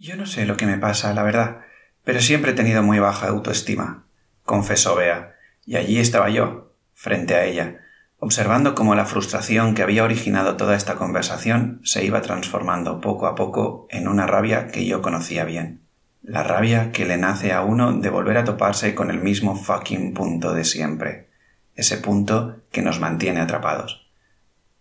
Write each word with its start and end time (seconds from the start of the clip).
Yo 0.00 0.16
no 0.16 0.24
sé 0.24 0.46
lo 0.46 0.56
que 0.56 0.64
me 0.64 0.78
pasa, 0.78 1.12
la 1.12 1.22
verdad, 1.22 1.58
pero 2.04 2.22
siempre 2.22 2.52
he 2.52 2.54
tenido 2.54 2.82
muy 2.82 2.98
baja 2.98 3.28
autoestima, 3.28 4.06
confesó 4.44 4.96
Bea, 4.96 5.34
y 5.66 5.76
allí 5.76 5.98
estaba 5.98 6.30
yo, 6.30 6.72
frente 6.94 7.34
a 7.34 7.44
ella, 7.44 7.80
observando 8.18 8.74
cómo 8.74 8.94
la 8.94 9.04
frustración 9.04 9.74
que 9.74 9.82
había 9.82 10.02
originado 10.02 10.56
toda 10.56 10.74
esta 10.74 10.94
conversación 10.94 11.82
se 11.84 12.02
iba 12.02 12.22
transformando 12.22 13.02
poco 13.02 13.26
a 13.26 13.34
poco 13.34 13.88
en 13.90 14.08
una 14.08 14.26
rabia 14.26 14.68
que 14.68 14.86
yo 14.86 15.02
conocía 15.02 15.44
bien. 15.44 15.82
La 16.22 16.44
rabia 16.44 16.92
que 16.92 17.04
le 17.04 17.18
nace 17.18 17.52
a 17.52 17.60
uno 17.60 17.92
de 17.92 18.08
volver 18.08 18.38
a 18.38 18.44
toparse 18.44 18.94
con 18.94 19.10
el 19.10 19.20
mismo 19.20 19.54
fucking 19.54 20.14
punto 20.14 20.54
de 20.54 20.64
siempre, 20.64 21.28
ese 21.74 21.98
punto 21.98 22.62
que 22.72 22.80
nos 22.80 23.00
mantiene 23.00 23.40
atrapados. 23.40 24.10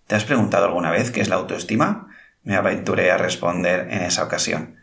¿Te 0.07 0.15
has 0.15 0.23
preguntado 0.23 0.67
alguna 0.67 0.91
vez 0.91 1.11
qué 1.11 1.19
es 1.19 1.27
la 1.27 1.35
autoestima? 1.35 2.07
Me 2.41 2.55
aventuré 2.55 3.11
a 3.11 3.17
responder 3.17 3.89
en 3.91 4.01
esa 4.03 4.23
ocasión. 4.23 4.78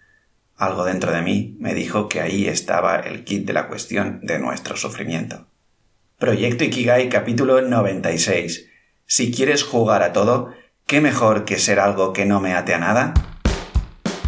Algo 0.59 0.87
dentro 0.87 1.13
de 1.13 1.21
mí 1.21 1.55
me 1.61 1.75
dijo 1.75 2.09
que 2.09 2.23
ahí 2.23 2.49
estaba 2.49 2.97
el 2.97 3.25
kit 3.25 3.47
de 3.47 3.53
la 3.53 3.69
cuestión 3.69 4.21
de 4.23 4.39
nuestro 4.39 4.75
sufrimiento. 4.75 5.47
Proyecto 6.19 6.65
Ikigai 6.65 7.11
capítulo 7.11 7.61
96. 7.61 8.67
Si 9.05 9.31
quieres 9.31 9.65
jugar 9.65 10.03
a 10.03 10.15
todo, 10.15 10.53
¿qué 10.87 11.03
mejor 11.03 11.45
que 11.45 11.59
ser 11.59 11.79
algo 11.79 12.15
que 12.15 12.25
no 12.25 12.41
me 12.41 12.55
ate 12.55 12.73
a 12.73 12.79
nada? 12.79 13.13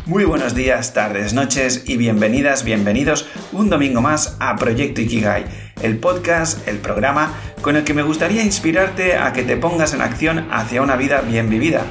Muy 0.05 0.25
buenos 0.25 0.55
días, 0.55 0.93
tardes, 0.93 1.33
noches 1.33 1.85
y 1.87 1.97
bienvenidas, 1.97 2.63
bienvenidos 2.63 3.27
un 3.53 3.71
domingo 3.71 4.03
más 4.03 4.37
a 4.39 4.57
Proyecto 4.57 5.01
Ikigai, 5.01 5.47
el 5.81 5.97
podcast, 5.97 6.69
el 6.69 6.77
programa 6.77 7.33
con 7.63 7.77
el 7.77 7.85
que 7.85 7.95
me 7.95 8.03
gustaría 8.03 8.43
inspirarte 8.43 9.17
a 9.17 9.33
que 9.33 9.45
te 9.45 9.57
pongas 9.57 9.95
en 9.95 10.03
acción 10.03 10.47
hacia 10.51 10.83
una 10.83 10.97
vida 10.97 11.23
bien 11.23 11.49
vivida 11.49 11.87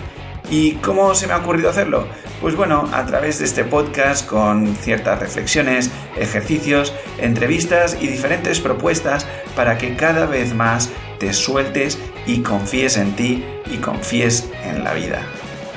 ¿Y 0.50 0.74
cómo 0.76 1.14
se 1.14 1.28
me 1.28 1.34
ha 1.34 1.38
ocurrido 1.38 1.70
hacerlo? 1.70 2.08
Pues 2.40 2.56
bueno, 2.56 2.88
a 2.94 3.06
través 3.06 3.40
de 3.40 3.46
este 3.46 3.64
podcast 3.64 4.26
con 4.26 4.76
ciertas 4.76 5.20
reflexiones, 5.20 5.92
ejercicios, 6.16 6.94
entrevistas 7.18 7.98
y 8.00 8.08
diferentes 8.08 8.60
propuestas 8.60 9.26
para 9.56 9.78
que 9.78 9.96
cada 9.96 10.26
vez 10.26 10.54
más 10.54 10.90
te 11.20 11.34
sueltes 11.34 11.98
y 12.26 12.44
confíes 12.44 12.98
en 12.98 13.16
ti 13.16 13.44
y 13.66 13.78
confíes 13.78 14.50
en 14.64 14.84
la 14.84 14.94
vida. 14.94 15.22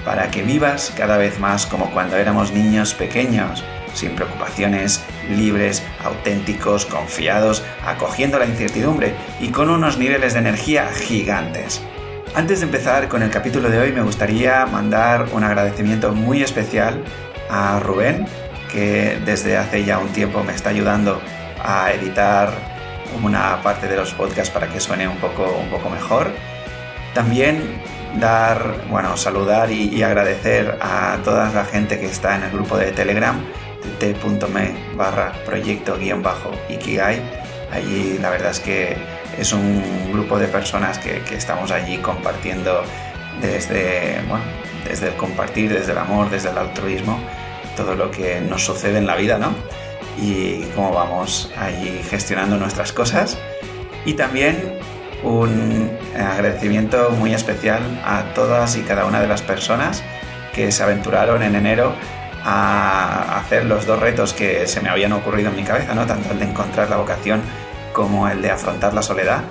Para 0.05 0.31
que 0.31 0.43
vivas 0.43 0.93
cada 0.97 1.17
vez 1.17 1.39
más 1.41 1.67
como 1.67 1.91
cuando 1.91 2.17
éramos 2.17 2.53
niños 2.53 2.95
pequeños, 2.95 3.65
sin 3.95 4.15
preocupaciones, 4.15 5.03
libres, 5.31 5.83
auténticos, 6.05 6.87
confiados, 6.87 7.65
acogiendo 7.85 8.39
la 8.39 8.47
incertidumbre 8.47 9.15
y 9.41 9.49
con 9.49 9.69
unos 9.69 9.99
niveles 9.99 10.35
de 10.35 10.41
energía 10.41 10.91
gigantes. 10.93 11.83
Antes 12.35 12.61
de 12.61 12.67
empezar 12.67 13.09
con 13.09 13.23
el 13.23 13.31
capítulo 13.31 13.69
de 13.69 13.81
hoy 13.81 13.93
me 13.93 14.03
gustaría 14.03 14.65
mandar 14.65 15.27
un 15.33 15.43
agradecimiento 15.43 16.13
muy 16.13 16.43
especial 16.43 17.03
a 17.51 17.81
Rubén, 17.81 18.25
que 18.73 19.21
desde 19.25 19.57
hace 19.57 19.85
ya 19.85 19.99
un 19.99 20.09
tiempo 20.09 20.45
me 20.45 20.55
está 20.55 20.71
ayudando 20.71 21.21
a 21.63 21.93
editar 21.93 22.53
una 23.21 23.61
parte 23.63 23.89
de 23.89 23.97
los 23.97 24.15
podcasts 24.15 24.51
para 24.55 24.69
que 24.69 24.79
suene 24.79 25.09
un 25.09 25.17
poco, 25.17 25.59
un 25.61 25.69
poco 25.71 25.91
mejor. 25.91 26.31
También 27.15 27.83
dar, 28.21 28.87
bueno, 28.89 29.17
saludar 29.17 29.73
y, 29.73 30.01
agradecer 30.05 30.79
a 30.81 31.19
toda 31.25 31.51
la 31.51 31.65
gente 31.65 31.99
que 31.99 32.07
está 32.07 32.37
en 32.37 32.45
el 32.45 32.53
grupo 32.53 32.79
de 32.79 32.93
Telegram, 32.93 33.45
t.me 33.99 34.95
barra 34.95 35.33
proyecto 35.45 35.99
guion 35.99 36.23
bajo 36.23 36.53
Ikigai. 36.69 37.21
Allí 37.73 38.19
la 38.21 38.31
verdad 38.31 38.53
es 38.53 38.61
que 38.61 39.20
es 39.41 39.55
un 39.55 40.13
grupo 40.13 40.39
de 40.39 40.49
personas 40.49 40.99
que, 40.99 41.23
estamos 41.35 41.71
allí 41.71 41.97
compartiendo 41.99 42.83
desde, 43.41 44.21
desde 44.87 45.09
el 45.09 45.15
compartir, 45.15 45.73
desde 45.73 45.93
el 45.93 45.99
amor, 45.99 46.29
desde 46.29 46.51
el 46.51 46.59
altruismo, 46.59 47.19
todo 47.75 47.95
lo 47.95 48.11
que 48.11 48.41
nos 48.43 48.63
sucede 48.65 48.99
en 48.99 49.07
la 49.07 49.17
vida, 49.17 49.39
¿no? 49.39 49.55
Y 50.21 50.65
cómo 50.75 50.93
vamos 50.93 51.51
allí 51.57 52.03
gestionando 52.11 52.59
nuestras 52.59 52.93
cosas. 52.93 53.39
Y 54.05 54.13
también 54.13 54.79
un 55.23 55.91
agradecimiento 56.15 57.11
muy 57.11 57.33
especial 57.33 57.81
a 58.05 58.35
todas 58.35 58.77
y 58.77 58.83
cada 58.83 59.07
una 59.07 59.23
de 59.23 59.27
las 59.27 59.41
personas 59.41 60.03
que 60.55 60.71
se 60.71 60.83
aventuraron 60.83 61.43
en 61.43 61.55
enero 61.55 61.95
a 62.45 63.39
hacer 63.39 63.65
los 63.65 63.87
dos 63.87 63.99
retos 63.99 64.35
que 64.35 64.67
se 64.67 64.81
me 64.83 64.91
habían 64.91 65.13
ocurrido 65.13 65.49
en 65.49 65.57
mi 65.57 65.63
cabeza, 65.63 65.95
¿no? 65.95 66.07
Tanto 66.07 66.33
el 66.33 66.39
de 66.39 66.47
encontrar 66.47 66.91
la 66.91 66.97
vocación 66.97 67.41
como 67.93 68.29
el 68.29 68.43
de 68.43 68.51
afrontar 68.51 68.95
la 68.95 69.03
soledad. 69.03 69.43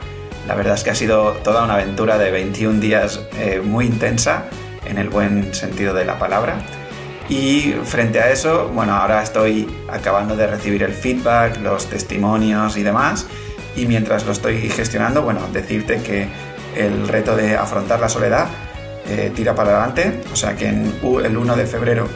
La 0.47 0.55
verdad 0.55 0.75
es 0.75 0.83
que 0.83 0.89
ha 0.89 0.95
sido 0.95 1.33
toda 1.43 1.63
una 1.63 1.75
aventura 1.75 2.17
de 2.17 2.31
21 2.31 2.79
días 2.79 3.21
eh, 3.37 3.61
muy 3.63 3.85
intensa, 3.85 4.45
en 4.85 4.97
el 4.97 5.09
buen 5.09 5.53
sentido 5.53 5.93
de 5.93 6.05
la 6.05 6.17
palabra. 6.17 6.57
Y 7.29 7.75
frente 7.83 8.19
a 8.19 8.31
eso, 8.31 8.69
bueno, 8.73 8.95
ahora 8.95 9.21
estoy 9.21 9.69
acabando 9.87 10.35
de 10.35 10.47
recibir 10.47 10.81
el 10.81 10.93
feedback, 10.93 11.57
los 11.61 11.87
testimonios 11.87 12.75
y 12.77 12.83
demás. 12.83 13.27
Y 13.75 13.85
mientras 13.85 14.25
lo 14.25 14.31
estoy 14.31 14.67
gestionando, 14.69 15.21
bueno, 15.21 15.41
decirte 15.53 16.01
que 16.01 16.27
el 16.75 17.07
reto 17.07 17.35
de 17.35 17.55
afrontar 17.55 17.99
la 17.99 18.09
soledad 18.09 18.47
eh, 19.07 19.31
tira 19.35 19.53
para 19.53 19.71
adelante. 19.71 20.21
O 20.33 20.35
sea 20.35 20.55
que 20.55 20.69
el 20.69 21.37
1 21.37 21.55
de 21.55 21.65
febrero 21.67 22.07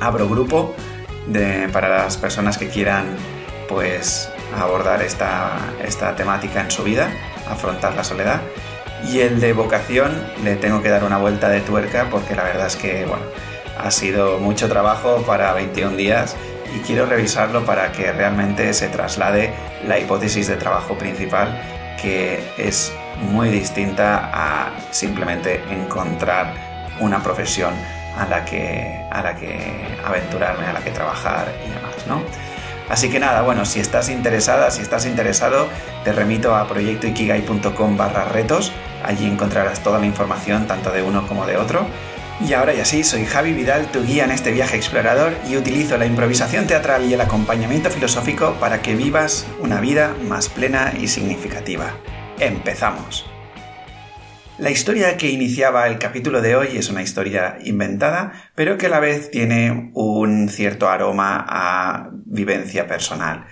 abro 0.00 0.28
grupo 0.28 0.74
para 1.72 1.88
las 1.88 2.16
personas 2.16 2.58
que 2.58 2.68
quieran 2.68 3.04
pues 3.68 4.28
abordar 4.56 5.02
esta, 5.02 5.52
esta 5.84 6.14
temática 6.16 6.60
en 6.60 6.70
su 6.70 6.82
vida, 6.84 7.10
afrontar 7.48 7.94
la 7.94 8.04
soledad. 8.04 8.40
Y 9.10 9.20
el 9.20 9.40
de 9.40 9.52
vocación 9.52 10.12
le 10.44 10.56
tengo 10.56 10.82
que 10.82 10.88
dar 10.88 11.04
una 11.04 11.18
vuelta 11.18 11.48
de 11.48 11.60
tuerca 11.60 12.08
porque 12.10 12.36
la 12.36 12.44
verdad 12.44 12.66
es 12.68 12.76
que 12.76 13.04
bueno, 13.04 13.24
ha 13.78 13.90
sido 13.90 14.38
mucho 14.38 14.68
trabajo 14.68 15.22
para 15.26 15.52
21 15.54 15.96
días 15.96 16.36
y 16.74 16.80
quiero 16.80 17.06
revisarlo 17.06 17.64
para 17.64 17.92
que 17.92 18.12
realmente 18.12 18.72
se 18.72 18.88
traslade 18.88 19.52
la 19.86 19.98
hipótesis 19.98 20.46
de 20.46 20.56
trabajo 20.56 20.96
principal 20.96 21.60
que 22.00 22.42
es 22.58 22.92
muy 23.20 23.48
distinta 23.48 24.30
a 24.32 24.72
simplemente 24.90 25.62
encontrar 25.70 26.54
una 27.00 27.22
profesión 27.22 27.72
a 28.18 28.26
la 28.26 28.44
que, 28.44 29.06
a 29.10 29.22
la 29.22 29.34
que 29.36 29.96
aventurarme, 30.04 30.66
a 30.66 30.72
la 30.72 30.80
que 30.80 30.90
trabajar 30.90 31.48
y 31.64 31.70
demás, 31.70 32.06
¿no? 32.06 32.22
Así 32.88 33.08
que 33.08 33.20
nada, 33.20 33.42
bueno, 33.42 33.64
si 33.64 33.80
estás 33.80 34.08
interesada, 34.08 34.70
si 34.70 34.82
estás 34.82 35.06
interesado, 35.06 35.68
te 36.04 36.12
remito 36.12 36.54
a 36.54 36.68
proyectoikigai.com 36.68 37.96
barra 37.96 38.24
retos. 38.24 38.72
Allí 39.04 39.26
encontrarás 39.26 39.80
toda 39.82 39.98
la 39.98 40.06
información, 40.06 40.66
tanto 40.66 40.90
de 40.90 41.02
uno 41.02 41.26
como 41.26 41.46
de 41.46 41.56
otro. 41.56 41.86
Y 42.40 42.54
ahora 42.54 42.74
ya 42.74 42.84
sí, 42.84 43.04
soy 43.04 43.24
Javi 43.24 43.52
Vidal, 43.52 43.86
tu 43.92 44.02
guía 44.04 44.24
en 44.24 44.32
este 44.32 44.50
viaje 44.50 44.76
explorador 44.76 45.32
y 45.48 45.56
utilizo 45.56 45.96
la 45.96 46.06
improvisación 46.06 46.66
teatral 46.66 47.04
y 47.04 47.14
el 47.14 47.20
acompañamiento 47.20 47.90
filosófico 47.90 48.54
para 48.58 48.82
que 48.82 48.96
vivas 48.96 49.46
una 49.60 49.80
vida 49.80 50.14
más 50.28 50.48
plena 50.48 50.92
y 50.98 51.08
significativa. 51.08 51.94
¡Empezamos! 52.40 53.31
La 54.58 54.70
historia 54.70 55.16
que 55.16 55.30
iniciaba 55.30 55.88
el 55.88 55.98
capítulo 55.98 56.42
de 56.42 56.54
hoy 56.56 56.76
es 56.76 56.90
una 56.90 57.02
historia 57.02 57.58
inventada, 57.64 58.50
pero 58.54 58.76
que 58.76 58.86
a 58.86 58.90
la 58.90 59.00
vez 59.00 59.30
tiene 59.30 59.90
un 59.94 60.50
cierto 60.50 60.90
aroma 60.90 61.44
a 61.48 62.10
vivencia 62.26 62.86
personal. 62.86 63.46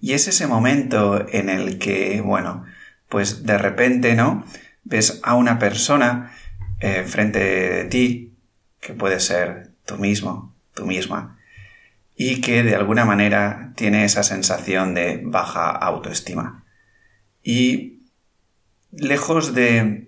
Y 0.00 0.14
es 0.14 0.28
ese 0.28 0.46
momento 0.46 1.26
en 1.30 1.50
el 1.50 1.78
que, 1.78 2.22
bueno, 2.22 2.64
pues 3.10 3.44
de 3.44 3.58
repente, 3.58 4.14
¿no? 4.14 4.46
Ves 4.82 5.20
a 5.24 5.34
una 5.34 5.58
persona 5.58 6.32
eh, 6.80 7.04
frente 7.06 7.38
de 7.38 7.84
ti, 7.84 8.32
que 8.80 8.94
puede 8.94 9.20
ser 9.20 9.72
tú 9.84 9.98
mismo, 9.98 10.54
tú 10.74 10.86
misma, 10.86 11.38
y 12.16 12.40
que 12.40 12.62
de 12.62 12.74
alguna 12.74 13.04
manera 13.04 13.72
tiene 13.76 14.04
esa 14.06 14.22
sensación 14.22 14.94
de 14.94 15.20
baja 15.22 15.70
autoestima. 15.70 16.64
Y 17.42 18.00
lejos 18.90 19.54
de 19.54 20.05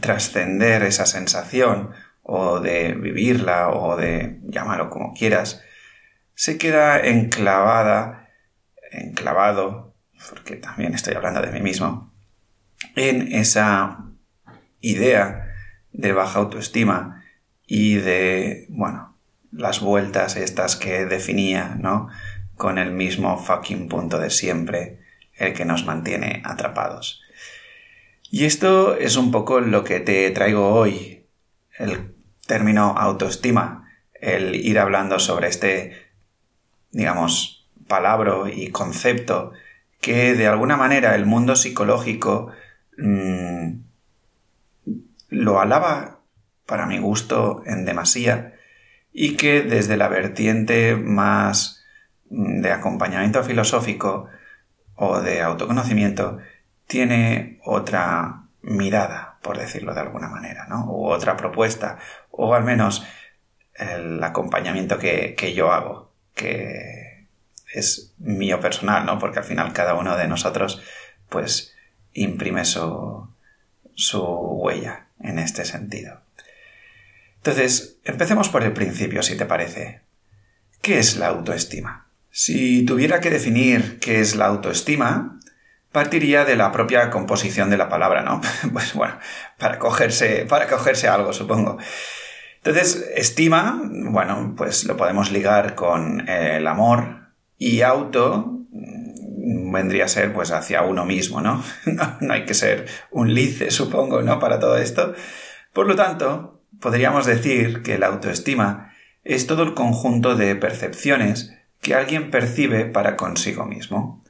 trascender 0.00 0.82
esa 0.82 1.06
sensación 1.06 1.90
o 2.22 2.60
de 2.60 2.94
vivirla 2.94 3.70
o 3.70 3.96
de 3.96 4.38
llamarlo 4.44 4.90
como 4.90 5.12
quieras, 5.12 5.62
se 6.34 6.58
queda 6.58 7.00
enclavada, 7.00 8.28
enclavado, 8.90 9.94
porque 10.30 10.56
también 10.56 10.94
estoy 10.94 11.14
hablando 11.14 11.42
de 11.42 11.52
mí 11.52 11.60
mismo, 11.60 12.12
en 12.96 13.32
esa 13.32 14.04
idea 14.80 15.54
de 15.92 16.12
baja 16.12 16.38
autoestima 16.38 17.24
y 17.66 17.96
de, 17.96 18.66
bueno, 18.70 19.16
las 19.50 19.80
vueltas 19.80 20.36
estas 20.36 20.76
que 20.76 21.04
definía, 21.04 21.76
¿no? 21.78 22.08
Con 22.56 22.78
el 22.78 22.92
mismo 22.92 23.38
fucking 23.38 23.88
punto 23.88 24.18
de 24.18 24.30
siempre, 24.30 25.00
el 25.36 25.52
que 25.52 25.64
nos 25.64 25.84
mantiene 25.84 26.42
atrapados. 26.44 27.21
Y 28.34 28.46
esto 28.46 28.96
es 28.96 29.16
un 29.16 29.30
poco 29.30 29.60
lo 29.60 29.84
que 29.84 30.00
te 30.00 30.30
traigo 30.30 30.70
hoy, 30.70 31.26
el 31.76 32.14
término 32.46 32.94
autoestima, 32.96 33.90
el 34.14 34.54
ir 34.54 34.78
hablando 34.78 35.18
sobre 35.18 35.48
este, 35.48 35.92
digamos, 36.92 37.68
palabra 37.86 38.50
y 38.50 38.70
concepto 38.70 39.52
que 40.00 40.32
de 40.32 40.46
alguna 40.46 40.78
manera 40.78 41.14
el 41.14 41.26
mundo 41.26 41.56
psicológico 41.56 42.50
mm, 42.96 43.72
lo 45.28 45.60
alaba 45.60 46.20
para 46.64 46.86
mi 46.86 46.96
gusto 46.96 47.62
en 47.66 47.84
demasía 47.84 48.54
y 49.12 49.36
que 49.36 49.60
desde 49.60 49.98
la 49.98 50.08
vertiente 50.08 50.96
más 50.96 51.84
de 52.30 52.72
acompañamiento 52.72 53.44
filosófico 53.44 54.30
o 54.94 55.20
de 55.20 55.42
autoconocimiento 55.42 56.38
tiene 56.92 57.58
otra 57.64 58.42
mirada, 58.60 59.38
por 59.40 59.56
decirlo 59.56 59.94
de 59.94 60.00
alguna 60.00 60.28
manera, 60.28 60.66
¿no? 60.68 60.84
U 60.90 61.06
otra 61.06 61.38
propuesta, 61.38 61.98
o 62.30 62.54
al 62.54 62.64
menos 62.64 63.02
el 63.74 64.22
acompañamiento 64.22 64.98
que, 64.98 65.34
que 65.34 65.54
yo 65.54 65.72
hago, 65.72 66.12
que 66.34 67.28
es 67.72 68.12
mío 68.18 68.60
personal, 68.60 69.06
¿no? 69.06 69.18
Porque 69.18 69.38
al 69.38 69.46
final 69.46 69.72
cada 69.72 69.94
uno 69.94 70.18
de 70.18 70.28
nosotros, 70.28 70.82
pues, 71.30 71.74
imprime 72.12 72.66
su, 72.66 73.26
su 73.94 74.22
huella 74.22 75.06
en 75.18 75.38
este 75.38 75.64
sentido. 75.64 76.20
Entonces, 77.38 78.00
empecemos 78.04 78.50
por 78.50 78.64
el 78.64 78.74
principio, 78.74 79.22
si 79.22 79.34
te 79.38 79.46
parece. 79.46 80.02
¿Qué 80.82 80.98
es 80.98 81.16
la 81.16 81.28
autoestima? 81.28 82.08
Si 82.30 82.84
tuviera 82.84 83.20
que 83.20 83.30
definir 83.30 83.98
qué 83.98 84.20
es 84.20 84.36
la 84.36 84.44
autoestima, 84.44 85.38
partiría 85.92 86.44
de 86.44 86.56
la 86.56 86.72
propia 86.72 87.10
composición 87.10 87.70
de 87.70 87.76
la 87.76 87.88
palabra, 87.88 88.22
¿no? 88.22 88.40
Pues 88.72 88.94
bueno, 88.94 89.18
para 89.58 89.78
cogerse, 89.78 90.46
para 90.48 90.66
cogerse 90.66 91.08
algo, 91.08 91.32
supongo. 91.32 91.78
Entonces, 92.56 93.10
estima, 93.16 93.80
bueno, 93.84 94.54
pues 94.56 94.84
lo 94.84 94.96
podemos 94.96 95.30
ligar 95.30 95.74
con 95.74 96.28
el 96.28 96.66
amor 96.66 97.32
y 97.58 97.82
auto 97.82 98.60
mm, 98.70 99.72
vendría 99.72 100.04
a 100.06 100.08
ser 100.08 100.32
pues 100.32 100.52
hacia 100.52 100.82
uno 100.82 101.04
mismo, 101.04 101.40
¿no? 101.40 101.62
No, 101.86 102.16
no 102.20 102.34
hay 102.34 102.44
que 102.44 102.54
ser 102.54 102.86
un 103.10 103.34
lice, 103.34 103.70
supongo, 103.70 104.22
¿no? 104.22 104.38
Para 104.38 104.58
todo 104.58 104.78
esto. 104.78 105.14
Por 105.72 105.86
lo 105.86 105.96
tanto, 105.96 106.62
podríamos 106.80 107.26
decir 107.26 107.82
que 107.82 107.98
la 107.98 108.08
autoestima 108.08 108.92
es 109.24 109.46
todo 109.46 109.62
el 109.62 109.74
conjunto 109.74 110.36
de 110.36 110.54
percepciones 110.56 111.52
que 111.80 111.94
alguien 111.94 112.30
percibe 112.30 112.84
para 112.84 113.16
consigo 113.16 113.64
mismo. 113.66 114.21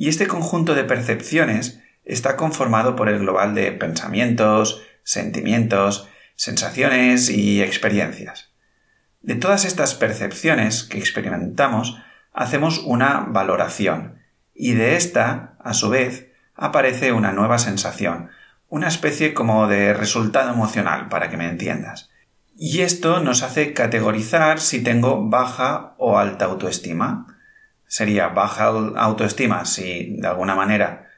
Y 0.00 0.08
este 0.08 0.28
conjunto 0.28 0.76
de 0.76 0.84
percepciones 0.84 1.80
está 2.04 2.36
conformado 2.36 2.94
por 2.94 3.08
el 3.08 3.18
global 3.18 3.56
de 3.56 3.72
pensamientos, 3.72 4.80
sentimientos, 5.02 6.08
sensaciones 6.36 7.28
y 7.30 7.60
experiencias. 7.62 8.52
De 9.22 9.34
todas 9.34 9.64
estas 9.64 9.96
percepciones 9.96 10.84
que 10.84 10.98
experimentamos, 10.98 11.98
hacemos 12.32 12.78
una 12.78 13.26
valoración, 13.28 14.22
y 14.54 14.74
de 14.74 14.94
esta, 14.94 15.56
a 15.58 15.74
su 15.74 15.88
vez, 15.88 16.28
aparece 16.54 17.10
una 17.10 17.32
nueva 17.32 17.58
sensación, 17.58 18.30
una 18.68 18.86
especie 18.86 19.34
como 19.34 19.66
de 19.66 19.94
resultado 19.94 20.52
emocional, 20.52 21.08
para 21.08 21.28
que 21.28 21.36
me 21.36 21.48
entiendas. 21.48 22.08
Y 22.56 22.82
esto 22.82 23.18
nos 23.18 23.42
hace 23.42 23.72
categorizar 23.72 24.60
si 24.60 24.80
tengo 24.80 25.28
baja 25.28 25.96
o 25.98 26.18
alta 26.18 26.44
autoestima. 26.44 27.37
Sería 27.88 28.28
baja 28.28 28.66
autoestima 28.66 29.64
si 29.64 30.16
de 30.20 30.28
alguna 30.28 30.54
manera 30.54 31.08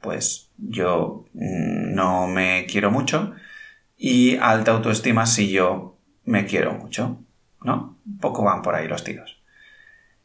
pues 0.00 0.50
yo 0.56 1.26
mm, 1.34 1.94
no 1.94 2.26
me 2.26 2.66
quiero 2.66 2.90
mucho 2.90 3.34
y 3.98 4.36
alta 4.36 4.70
autoestima 4.70 5.26
si 5.26 5.50
yo 5.50 5.98
me 6.24 6.46
quiero 6.46 6.72
mucho, 6.72 7.18
¿no? 7.62 7.98
Un 8.06 8.18
poco 8.18 8.42
van 8.42 8.62
por 8.62 8.74
ahí 8.74 8.88
los 8.88 9.04
tiros. 9.04 9.42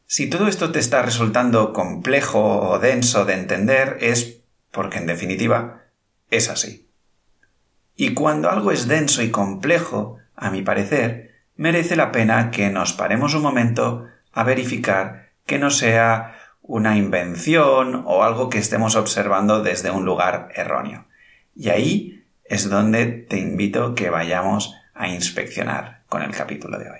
Si 0.06 0.30
todo 0.30 0.48
esto 0.48 0.72
te 0.72 0.80
está 0.80 1.02
resultando 1.02 1.74
complejo 1.74 2.70
o 2.70 2.80
denso 2.80 3.26
de 3.26 3.34
entender 3.34 3.98
es 4.00 4.42
porque 4.72 5.00
en 5.00 5.08
definitiva 5.08 5.82
es 6.30 6.50
así. 6.50 6.88
Y 7.96 8.14
cuando 8.14 8.50
algo 8.50 8.72
es 8.72 8.88
denso 8.88 9.24
y 9.24 9.32
complejo, 9.32 10.18
a 10.36 10.52
mi 10.52 10.62
parecer, 10.62 11.34
merece 11.56 11.96
la 11.96 12.12
pena 12.12 12.52
que 12.52 12.70
nos 12.70 12.94
paremos 12.94 13.34
un 13.34 13.42
momento 13.42 14.06
a 14.32 14.44
verificar 14.44 15.25
que 15.46 15.60
no 15.60 15.70
sea 15.70 16.36
una 16.62 16.98
invención 16.98 18.04
o 18.06 18.24
algo 18.24 18.50
que 18.50 18.58
estemos 18.58 18.96
observando 18.96 19.62
desde 19.62 19.92
un 19.92 20.06
lugar 20.06 20.50
erróneo. 20.56 21.06
Y 21.56 21.70
ahí 21.70 22.26
es 22.44 22.70
donde 22.70 23.06
te 23.06 23.38
invito 23.38 23.96
que 23.96 24.10
vayamos 24.10 24.76
a 24.94 25.08
inspeccionar 25.08 26.04
con 26.08 26.24
el 26.24 26.32
capítulo 26.32 26.80
de 26.80 26.90
hoy. 26.90 27.00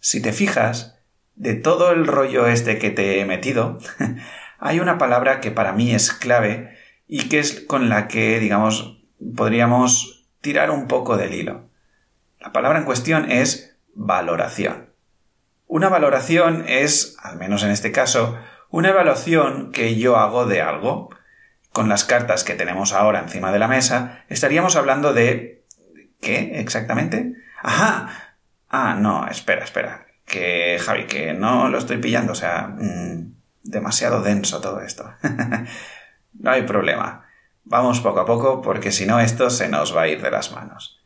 Si 0.00 0.20
te 0.22 0.32
fijas, 0.32 0.98
de 1.34 1.54
todo 1.54 1.92
el 1.92 2.06
rollo 2.06 2.46
este 2.46 2.78
que 2.78 2.90
te 2.90 3.20
he 3.20 3.24
metido, 3.24 3.78
hay 4.58 4.80
una 4.80 4.98
palabra 4.98 5.40
que 5.40 5.50
para 5.50 5.72
mí 5.72 5.94
es 5.94 6.12
clave 6.12 6.76
y 7.08 7.28
que 7.28 7.38
es 7.38 7.60
con 7.60 7.88
la 7.88 8.08
que, 8.08 8.38
digamos, 8.38 9.02
podríamos 9.36 10.26
tirar 10.40 10.70
un 10.70 10.86
poco 10.86 11.16
del 11.16 11.34
hilo. 11.34 11.68
La 12.40 12.52
palabra 12.52 12.78
en 12.78 12.84
cuestión 12.84 13.30
es 13.30 13.76
valoración. 13.94 14.91
Una 15.72 15.88
valoración 15.88 16.66
es, 16.68 17.16
al 17.22 17.38
menos 17.38 17.62
en 17.62 17.70
este 17.70 17.92
caso, 17.92 18.38
una 18.68 18.90
evaluación 18.90 19.72
que 19.72 19.96
yo 19.96 20.18
hago 20.18 20.44
de 20.44 20.60
algo, 20.60 21.08
con 21.72 21.88
las 21.88 22.04
cartas 22.04 22.44
que 22.44 22.52
tenemos 22.52 22.92
ahora 22.92 23.20
encima 23.20 23.50
de 23.52 23.58
la 23.58 23.68
mesa, 23.68 24.22
estaríamos 24.28 24.76
hablando 24.76 25.14
de... 25.14 25.64
¿Qué 26.20 26.60
exactamente? 26.60 27.36
¡Ajá! 27.62 28.36
Ah, 28.68 28.96
no, 29.00 29.26
espera, 29.28 29.64
espera. 29.64 30.08
Que, 30.26 30.78
Javi, 30.78 31.06
que 31.06 31.32
no 31.32 31.70
lo 31.70 31.78
estoy 31.78 31.96
pillando, 31.96 32.32
o 32.32 32.34
sea, 32.34 32.68
mm, 32.68 33.32
demasiado 33.62 34.20
denso 34.20 34.60
todo 34.60 34.82
esto. 34.82 35.10
no 36.34 36.50
hay 36.50 36.64
problema. 36.64 37.24
Vamos 37.64 38.00
poco 38.00 38.20
a 38.20 38.26
poco 38.26 38.60
porque 38.60 38.92
si 38.92 39.06
no 39.06 39.20
esto 39.20 39.48
se 39.48 39.70
nos 39.70 39.96
va 39.96 40.02
a 40.02 40.08
ir 40.08 40.20
de 40.20 40.32
las 40.32 40.52
manos. 40.52 41.02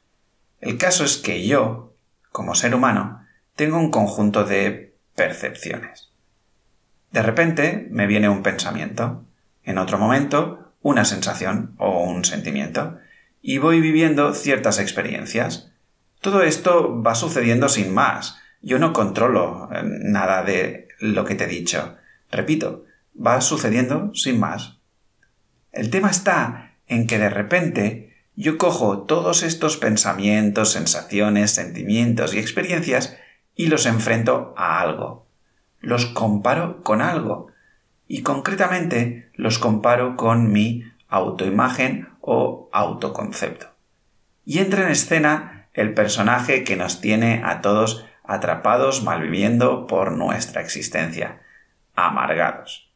El 0.61 0.77
caso 0.77 1.05
es 1.05 1.19
que 1.19 1.47
yo, 1.47 1.95
como 2.33 2.57
ser 2.57 2.75
humano, 2.75 3.25
tengo 3.56 3.79
un 3.79 3.91
conjunto 3.91 4.44
de 4.44 4.94
percepciones. 5.14 6.12
De 7.11 7.23
repente 7.23 7.88
me 7.91 8.06
viene 8.06 8.29
un 8.29 8.43
pensamiento 8.43 9.25
en 9.64 9.79
otro 9.79 9.99
momento 9.99 10.67
una 10.87 11.05
sensación 11.05 11.75
o 11.79 12.05
un 12.05 12.25
sentimiento, 12.25 12.99
y 13.43 13.58
voy 13.58 13.81
viviendo 13.81 14.35
ciertas 14.35 14.79
experiencias. 14.79 15.73
Todo 16.20 16.43
esto 16.43 17.03
va 17.03 17.17
sucediendo 17.17 17.69
sin 17.69 17.93
más. 17.93 18.38
Yo 18.62 18.79
no 18.79 18.93
controlo 18.93 19.69
eh, 19.73 19.82
nada 19.82 20.44
de 20.44 20.87
lo 21.00 21.25
que 21.25 21.35
te 21.35 21.44
he 21.44 21.49
dicho. 21.49 21.97
Repito, 22.31 22.85
va 23.14 23.41
sucediendo 23.41 24.12
sin 24.14 24.38
más. 24.38 24.79
El 25.73 25.91
tema 25.91 26.11
está 26.11 26.76
en 26.87 27.09
que 27.09 27.19
de 27.19 27.31
repente 27.31 28.14
yo 28.37 28.56
cojo 28.56 29.02
todos 29.02 29.43
estos 29.43 29.76
pensamientos, 29.76 30.70
sensaciones, 30.70 31.50
sentimientos 31.50 32.32
y 32.32 32.38
experiencias 32.38 33.17
y 33.56 33.67
los 33.67 33.87
enfrento 33.87 34.55
a 34.56 34.81
algo. 34.81 35.26
Los 35.81 36.06
comparo 36.06 36.83
con 36.83 37.00
algo 37.00 37.49
y 38.07 38.23
concretamente 38.23 39.31
los 39.35 39.59
comparo 39.59 40.16
con 40.16 40.52
mi 40.52 40.85
autoimagen 41.09 42.11
o 42.21 42.69
autoconcepto. 42.73 43.69
Y 44.45 44.59
entra 44.59 44.85
en 44.85 44.90
escena 44.90 45.69
el 45.73 45.95
personaje 45.95 46.62
que 46.62 46.76
nos 46.76 47.00
tiene 47.00 47.42
a 47.45 47.61
todos 47.61 48.07
atrapados 48.23 49.02
malviviendo 49.02 49.87
por 49.87 50.12
nuestra 50.12 50.61
existencia, 50.61 51.42
amargados. 51.95 52.90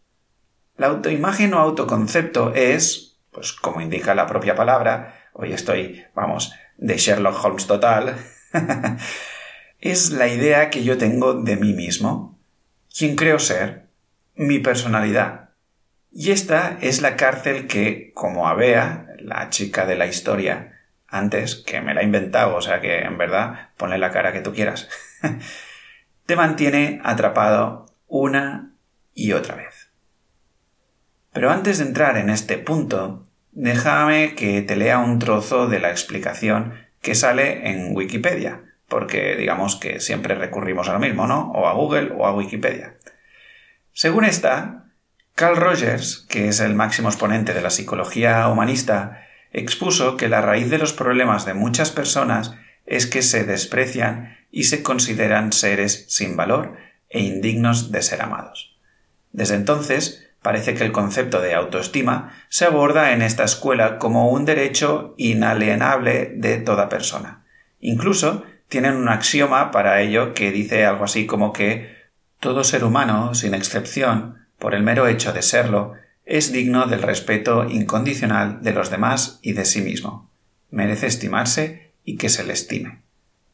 La 0.76 0.88
autoimagen 0.88 1.54
o 1.54 1.58
autoconcepto 1.58 2.52
es, 2.54 3.18
pues 3.30 3.52
como 3.52 3.80
indica 3.80 4.14
la 4.14 4.26
propia 4.26 4.54
palabra, 4.54 5.14
hoy 5.32 5.52
estoy, 5.52 6.04
vamos, 6.14 6.54
de 6.78 6.96
Sherlock 6.96 7.44
Holmes 7.44 7.66
total, 7.66 8.16
es 9.80 10.10
la 10.10 10.28
idea 10.28 10.70
que 10.70 10.84
yo 10.84 10.98
tengo 10.98 11.34
de 11.34 11.56
mí 11.56 11.72
mismo, 11.72 12.38
quien 12.94 13.16
creo 13.16 13.38
ser, 13.38 13.86
mi 14.34 14.58
personalidad. 14.58 15.50
Y 16.12 16.32
esta 16.32 16.78
es 16.80 17.00
la 17.00 17.16
cárcel 17.16 17.66
que, 17.66 18.12
como 18.14 18.48
Abea, 18.48 19.06
la 19.18 19.48
chica 19.50 19.86
de 19.86 19.96
la 19.96 20.06
historia, 20.06 20.80
antes, 21.06 21.56
que 21.56 21.80
me 21.80 21.94
la 21.94 22.02
he 22.02 22.04
inventado, 22.04 22.56
o 22.56 22.62
sea 22.62 22.80
que 22.80 23.00
en 23.00 23.18
verdad 23.18 23.70
ponle 23.76 23.98
la 23.98 24.10
cara 24.10 24.32
que 24.32 24.40
tú 24.40 24.52
quieras, 24.52 24.88
te 26.26 26.36
mantiene 26.36 27.00
atrapado 27.04 27.86
una 28.06 28.72
y 29.14 29.32
otra 29.32 29.56
vez. 29.56 29.90
Pero 31.32 31.50
antes 31.50 31.78
de 31.78 31.84
entrar 31.84 32.16
en 32.16 32.28
este 32.28 32.58
punto, 32.58 33.26
déjame 33.52 34.34
que 34.34 34.62
te 34.62 34.76
lea 34.76 34.98
un 34.98 35.18
trozo 35.18 35.68
de 35.68 35.80
la 35.80 35.90
explicación 35.90 36.74
que 37.00 37.14
sale 37.14 37.70
en 37.70 37.96
Wikipedia, 37.96 38.62
porque 38.90 39.36
digamos 39.36 39.76
que 39.76 40.00
siempre 40.00 40.34
recurrimos 40.34 40.88
a 40.88 40.92
lo 40.92 40.98
mismo, 40.98 41.26
¿no? 41.26 41.52
O 41.52 41.68
a 41.68 41.72
Google 41.72 42.12
o 42.14 42.26
a 42.26 42.34
Wikipedia. 42.34 42.96
Según 43.92 44.24
esta, 44.24 44.84
Carl 45.34 45.56
Rogers, 45.56 46.26
que 46.28 46.48
es 46.48 46.60
el 46.60 46.74
máximo 46.74 47.08
exponente 47.08 47.54
de 47.54 47.62
la 47.62 47.70
psicología 47.70 48.46
humanista, 48.48 49.26
expuso 49.52 50.16
que 50.16 50.28
la 50.28 50.42
raíz 50.42 50.68
de 50.68 50.78
los 50.78 50.92
problemas 50.92 51.46
de 51.46 51.54
muchas 51.54 51.90
personas 51.90 52.54
es 52.84 53.06
que 53.06 53.22
se 53.22 53.44
desprecian 53.44 54.36
y 54.50 54.64
se 54.64 54.82
consideran 54.82 55.52
seres 55.52 56.04
sin 56.08 56.36
valor 56.36 56.76
e 57.08 57.20
indignos 57.20 57.92
de 57.92 58.02
ser 58.02 58.20
amados. 58.22 58.76
Desde 59.32 59.54
entonces, 59.54 60.28
parece 60.42 60.74
que 60.74 60.84
el 60.84 60.92
concepto 60.92 61.40
de 61.40 61.54
autoestima 61.54 62.32
se 62.48 62.64
aborda 62.64 63.12
en 63.12 63.22
esta 63.22 63.44
escuela 63.44 63.98
como 63.98 64.30
un 64.30 64.44
derecho 64.44 65.14
inalienable 65.16 66.32
de 66.34 66.58
toda 66.58 66.88
persona. 66.88 67.44
Incluso 67.78 68.44
tienen 68.70 68.96
un 68.96 69.08
axioma 69.08 69.70
para 69.72 70.00
ello 70.00 70.32
que 70.32 70.52
dice 70.52 70.86
algo 70.86 71.04
así 71.04 71.26
como 71.26 71.52
que 71.52 71.94
todo 72.38 72.64
ser 72.64 72.84
humano, 72.84 73.34
sin 73.34 73.52
excepción, 73.52 74.46
por 74.58 74.74
el 74.74 74.82
mero 74.82 75.08
hecho 75.08 75.32
de 75.32 75.42
serlo, 75.42 75.94
es 76.24 76.52
digno 76.52 76.86
del 76.86 77.02
respeto 77.02 77.68
incondicional 77.68 78.62
de 78.62 78.72
los 78.72 78.88
demás 78.88 79.40
y 79.42 79.52
de 79.52 79.64
sí 79.64 79.82
mismo. 79.82 80.30
Merece 80.70 81.08
estimarse 81.08 81.90
y 82.04 82.16
que 82.16 82.28
se 82.28 82.44
le 82.44 82.52
estime. 82.52 83.02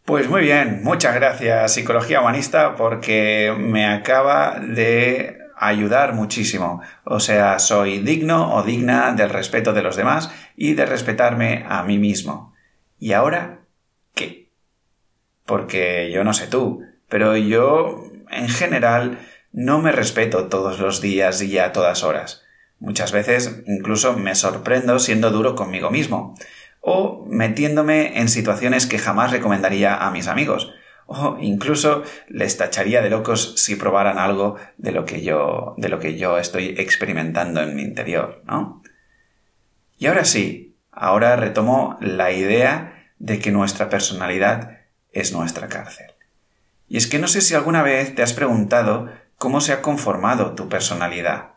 Pues 0.04 0.28
muy 0.28 0.42
bien, 0.42 0.82
muchas 0.84 1.14
gracias 1.14 1.72
Psicología 1.72 2.20
Humanista 2.20 2.76
porque 2.76 3.52
me 3.58 3.86
acaba 3.86 4.60
de 4.60 5.38
ayudar 5.56 6.12
muchísimo. 6.12 6.82
O 7.04 7.20
sea, 7.20 7.58
soy 7.58 8.00
digno 8.00 8.54
o 8.54 8.62
digna 8.62 9.12
del 9.12 9.30
respeto 9.30 9.72
de 9.72 9.82
los 9.82 9.96
demás 9.96 10.30
y 10.56 10.74
de 10.74 10.84
respetarme 10.84 11.64
a 11.68 11.82
mí 11.82 11.98
mismo. 11.98 12.54
¿Y 13.00 13.14
ahora 13.14 13.60
qué? 14.14 14.45
Porque 15.46 16.10
yo 16.12 16.24
no 16.24 16.32
sé 16.34 16.46
tú, 16.46 16.82
pero 17.08 17.36
yo 17.36 18.04
en 18.30 18.48
general 18.48 19.18
no 19.52 19.80
me 19.80 19.92
respeto 19.92 20.48
todos 20.48 20.78
los 20.78 21.00
días 21.00 21.40
y 21.42 21.58
a 21.58 21.72
todas 21.72 22.04
horas. 22.04 22.42
Muchas 22.78 23.12
veces 23.12 23.62
incluso 23.66 24.12
me 24.12 24.34
sorprendo 24.34 24.98
siendo 24.98 25.30
duro 25.30 25.54
conmigo 25.54 25.90
mismo, 25.90 26.34
o 26.80 27.24
metiéndome 27.28 28.20
en 28.20 28.28
situaciones 28.28 28.86
que 28.86 28.98
jamás 28.98 29.30
recomendaría 29.30 29.96
a 29.96 30.10
mis 30.10 30.28
amigos, 30.28 30.74
o 31.06 31.38
incluso 31.40 32.02
les 32.28 32.56
tacharía 32.58 33.00
de 33.00 33.10
locos 33.10 33.54
si 33.56 33.76
probaran 33.76 34.18
algo 34.18 34.56
de 34.76 34.92
lo 34.92 35.04
que 35.04 35.22
yo, 35.22 35.74
de 35.78 35.88
lo 35.88 36.00
que 36.00 36.18
yo 36.18 36.38
estoy 36.38 36.74
experimentando 36.78 37.62
en 37.62 37.74
mi 37.74 37.82
interior, 37.82 38.42
¿no? 38.44 38.82
Y 39.98 40.06
ahora 40.06 40.24
sí, 40.24 40.76
ahora 40.92 41.36
retomo 41.36 41.96
la 42.00 42.32
idea 42.32 43.10
de 43.18 43.38
que 43.38 43.52
nuestra 43.52 43.88
personalidad 43.88 44.75
es 45.20 45.32
nuestra 45.32 45.68
cárcel. 45.68 46.06
Y 46.88 46.96
es 46.96 47.06
que 47.06 47.18
no 47.18 47.26
sé 47.26 47.40
si 47.40 47.54
alguna 47.54 47.82
vez 47.82 48.14
te 48.14 48.22
has 48.22 48.32
preguntado 48.32 49.08
cómo 49.38 49.60
se 49.60 49.72
ha 49.72 49.82
conformado 49.82 50.54
tu 50.54 50.68
personalidad. 50.68 51.52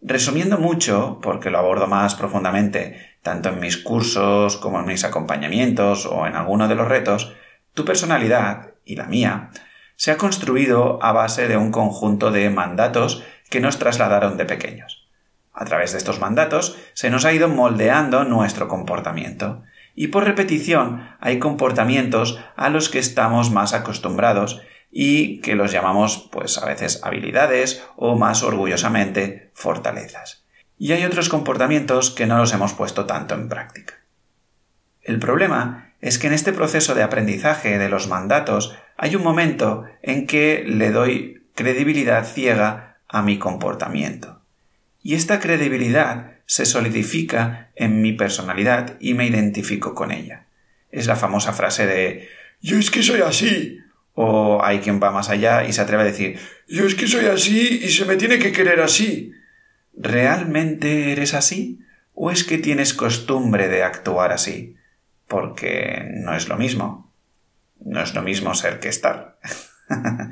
Resumiendo 0.00 0.58
mucho, 0.58 1.18
porque 1.22 1.50
lo 1.50 1.58
abordo 1.58 1.86
más 1.86 2.14
profundamente, 2.14 3.16
tanto 3.22 3.48
en 3.48 3.60
mis 3.60 3.76
cursos 3.76 4.56
como 4.56 4.80
en 4.80 4.86
mis 4.86 5.04
acompañamientos 5.04 6.06
o 6.06 6.26
en 6.26 6.36
alguno 6.36 6.68
de 6.68 6.74
los 6.74 6.88
retos, 6.88 7.34
tu 7.74 7.84
personalidad, 7.84 8.74
y 8.84 8.96
la 8.96 9.06
mía, 9.06 9.50
se 9.96 10.12
ha 10.12 10.16
construido 10.16 11.02
a 11.02 11.12
base 11.12 11.48
de 11.48 11.56
un 11.56 11.72
conjunto 11.72 12.30
de 12.30 12.48
mandatos 12.50 13.24
que 13.50 13.60
nos 13.60 13.78
trasladaron 13.78 14.36
de 14.36 14.44
pequeños. 14.44 15.08
A 15.52 15.64
través 15.64 15.92
de 15.92 15.98
estos 15.98 16.20
mandatos 16.20 16.76
se 16.92 17.10
nos 17.10 17.24
ha 17.24 17.32
ido 17.32 17.48
moldeando 17.48 18.24
nuestro 18.24 18.68
comportamiento, 18.68 19.64
y 19.96 20.08
por 20.08 20.24
repetición 20.24 21.08
hay 21.18 21.40
comportamientos 21.40 22.38
a 22.54 22.68
los 22.68 22.90
que 22.90 23.00
estamos 23.00 23.50
más 23.50 23.72
acostumbrados 23.72 24.60
y 24.92 25.40
que 25.40 25.56
los 25.56 25.72
llamamos 25.72 26.28
pues 26.30 26.58
a 26.58 26.66
veces 26.66 27.00
habilidades 27.02 27.82
o 27.96 28.14
más 28.14 28.42
orgullosamente 28.42 29.50
fortalezas. 29.54 30.44
Y 30.78 30.92
hay 30.92 31.04
otros 31.04 31.30
comportamientos 31.30 32.10
que 32.10 32.26
no 32.26 32.36
los 32.36 32.52
hemos 32.52 32.74
puesto 32.74 33.06
tanto 33.06 33.34
en 33.34 33.48
práctica. 33.48 33.94
El 35.02 35.18
problema 35.18 35.94
es 36.00 36.18
que 36.18 36.26
en 36.26 36.34
este 36.34 36.52
proceso 36.52 36.94
de 36.94 37.02
aprendizaje 37.02 37.78
de 37.78 37.88
los 37.88 38.06
mandatos 38.06 38.76
hay 38.98 39.16
un 39.16 39.22
momento 39.22 39.84
en 40.02 40.26
que 40.26 40.62
le 40.66 40.90
doy 40.90 41.46
credibilidad 41.54 42.26
ciega 42.26 42.98
a 43.08 43.22
mi 43.22 43.38
comportamiento. 43.38 44.42
Y 45.02 45.14
esta 45.14 45.40
credibilidad 45.40 46.35
se 46.46 46.64
solidifica 46.64 47.70
en 47.74 48.00
mi 48.00 48.12
personalidad 48.12 48.96
y 49.00 49.14
me 49.14 49.26
identifico 49.26 49.94
con 49.94 50.12
ella. 50.12 50.46
Es 50.90 51.06
la 51.06 51.16
famosa 51.16 51.52
frase 51.52 51.86
de 51.86 52.28
yo 52.60 52.78
es 52.78 52.90
que 52.90 53.02
soy 53.02 53.20
así. 53.20 53.80
O 54.18 54.64
hay 54.64 54.78
quien 54.78 54.98
va 55.02 55.10
más 55.10 55.28
allá 55.28 55.64
y 55.64 55.74
se 55.74 55.82
atreve 55.82 56.02
a 56.02 56.06
decir 56.06 56.38
yo 56.66 56.86
es 56.86 56.94
que 56.94 57.06
soy 57.06 57.26
así 57.26 57.80
y 57.84 57.90
se 57.90 58.06
me 58.06 58.16
tiene 58.16 58.38
que 58.38 58.52
querer 58.52 58.80
así. 58.80 59.32
¿Realmente 59.94 61.12
eres 61.12 61.34
así? 61.34 61.80
¿O 62.14 62.30
es 62.30 62.44
que 62.44 62.58
tienes 62.58 62.94
costumbre 62.94 63.68
de 63.68 63.82
actuar 63.82 64.32
así? 64.32 64.76
Porque 65.28 66.08
no 66.14 66.34
es 66.34 66.48
lo 66.48 66.56
mismo. 66.56 67.12
No 67.78 68.02
es 68.02 68.14
lo 68.14 68.22
mismo 68.22 68.54
ser 68.54 68.80
que 68.80 68.88
estar. 68.88 69.38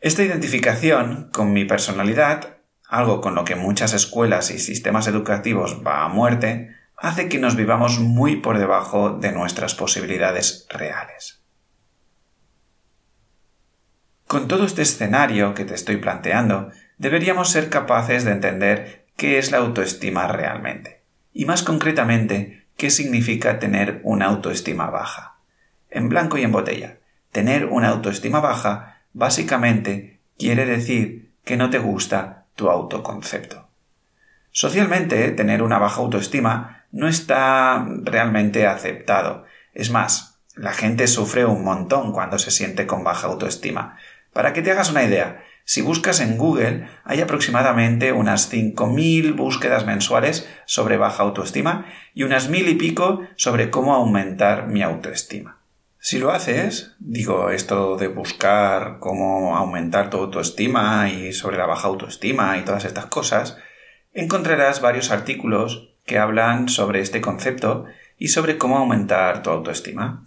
Esta 0.00 0.22
identificación 0.22 1.30
con 1.32 1.52
mi 1.52 1.64
personalidad 1.64 2.59
algo 2.90 3.20
con 3.20 3.36
lo 3.36 3.44
que 3.44 3.54
muchas 3.54 3.94
escuelas 3.94 4.50
y 4.50 4.58
sistemas 4.58 5.06
educativos 5.06 5.80
va 5.86 6.04
a 6.04 6.08
muerte, 6.08 6.74
hace 6.96 7.28
que 7.28 7.38
nos 7.38 7.54
vivamos 7.54 8.00
muy 8.00 8.36
por 8.36 8.58
debajo 8.58 9.10
de 9.10 9.30
nuestras 9.30 9.74
posibilidades 9.74 10.66
reales. 10.68 11.40
Con 14.26 14.48
todo 14.48 14.64
este 14.64 14.82
escenario 14.82 15.54
que 15.54 15.64
te 15.64 15.74
estoy 15.74 15.96
planteando, 15.96 16.70
deberíamos 16.98 17.48
ser 17.48 17.70
capaces 17.70 18.24
de 18.24 18.32
entender 18.32 19.06
qué 19.16 19.38
es 19.38 19.52
la 19.52 19.58
autoestima 19.58 20.26
realmente, 20.26 21.02
y 21.32 21.44
más 21.44 21.62
concretamente, 21.62 22.66
qué 22.76 22.90
significa 22.90 23.60
tener 23.60 24.00
una 24.02 24.26
autoestima 24.26 24.90
baja. 24.90 25.38
En 25.90 26.08
blanco 26.08 26.38
y 26.38 26.42
en 26.42 26.52
botella, 26.52 26.98
tener 27.30 27.66
una 27.66 27.88
autoestima 27.88 28.40
baja 28.40 29.02
básicamente 29.12 30.20
quiere 30.38 30.66
decir 30.66 31.32
que 31.44 31.56
no 31.56 31.70
te 31.70 31.78
gusta 31.78 32.39
tu 32.60 32.68
autoconcepto. 32.68 33.70
Socialmente, 34.50 35.30
tener 35.30 35.62
una 35.62 35.78
baja 35.78 36.02
autoestima 36.02 36.84
no 36.92 37.08
está 37.08 37.86
realmente 38.02 38.66
aceptado. 38.66 39.46
Es 39.72 39.90
más, 39.90 40.42
la 40.56 40.74
gente 40.74 41.06
sufre 41.06 41.46
un 41.46 41.64
montón 41.64 42.12
cuando 42.12 42.38
se 42.38 42.50
siente 42.50 42.86
con 42.86 43.02
baja 43.02 43.28
autoestima. 43.28 43.96
Para 44.34 44.52
que 44.52 44.60
te 44.60 44.72
hagas 44.72 44.90
una 44.90 45.04
idea, 45.04 45.42
si 45.64 45.80
buscas 45.80 46.20
en 46.20 46.36
Google, 46.36 46.86
hay 47.04 47.22
aproximadamente 47.22 48.12
unas 48.12 48.52
5.000 48.52 49.34
búsquedas 49.34 49.86
mensuales 49.86 50.46
sobre 50.66 50.98
baja 50.98 51.22
autoestima 51.22 51.86
y 52.12 52.24
unas 52.24 52.50
mil 52.50 52.68
y 52.68 52.74
pico 52.74 53.22
sobre 53.36 53.70
cómo 53.70 53.94
aumentar 53.94 54.66
mi 54.66 54.82
autoestima. 54.82 55.59
Si 56.02 56.18
lo 56.18 56.30
haces, 56.30 56.96
digo 56.98 57.50
esto 57.50 57.98
de 57.98 58.08
buscar 58.08 58.96
cómo 59.00 59.54
aumentar 59.54 60.08
tu 60.08 60.16
autoestima 60.16 61.10
y 61.10 61.34
sobre 61.34 61.58
la 61.58 61.66
baja 61.66 61.88
autoestima 61.88 62.56
y 62.56 62.64
todas 62.64 62.86
estas 62.86 63.06
cosas, 63.06 63.58
encontrarás 64.14 64.80
varios 64.80 65.10
artículos 65.10 65.90
que 66.06 66.18
hablan 66.18 66.70
sobre 66.70 67.00
este 67.00 67.20
concepto 67.20 67.84
y 68.18 68.28
sobre 68.28 68.56
cómo 68.56 68.78
aumentar 68.78 69.42
tu 69.42 69.50
autoestima. 69.50 70.24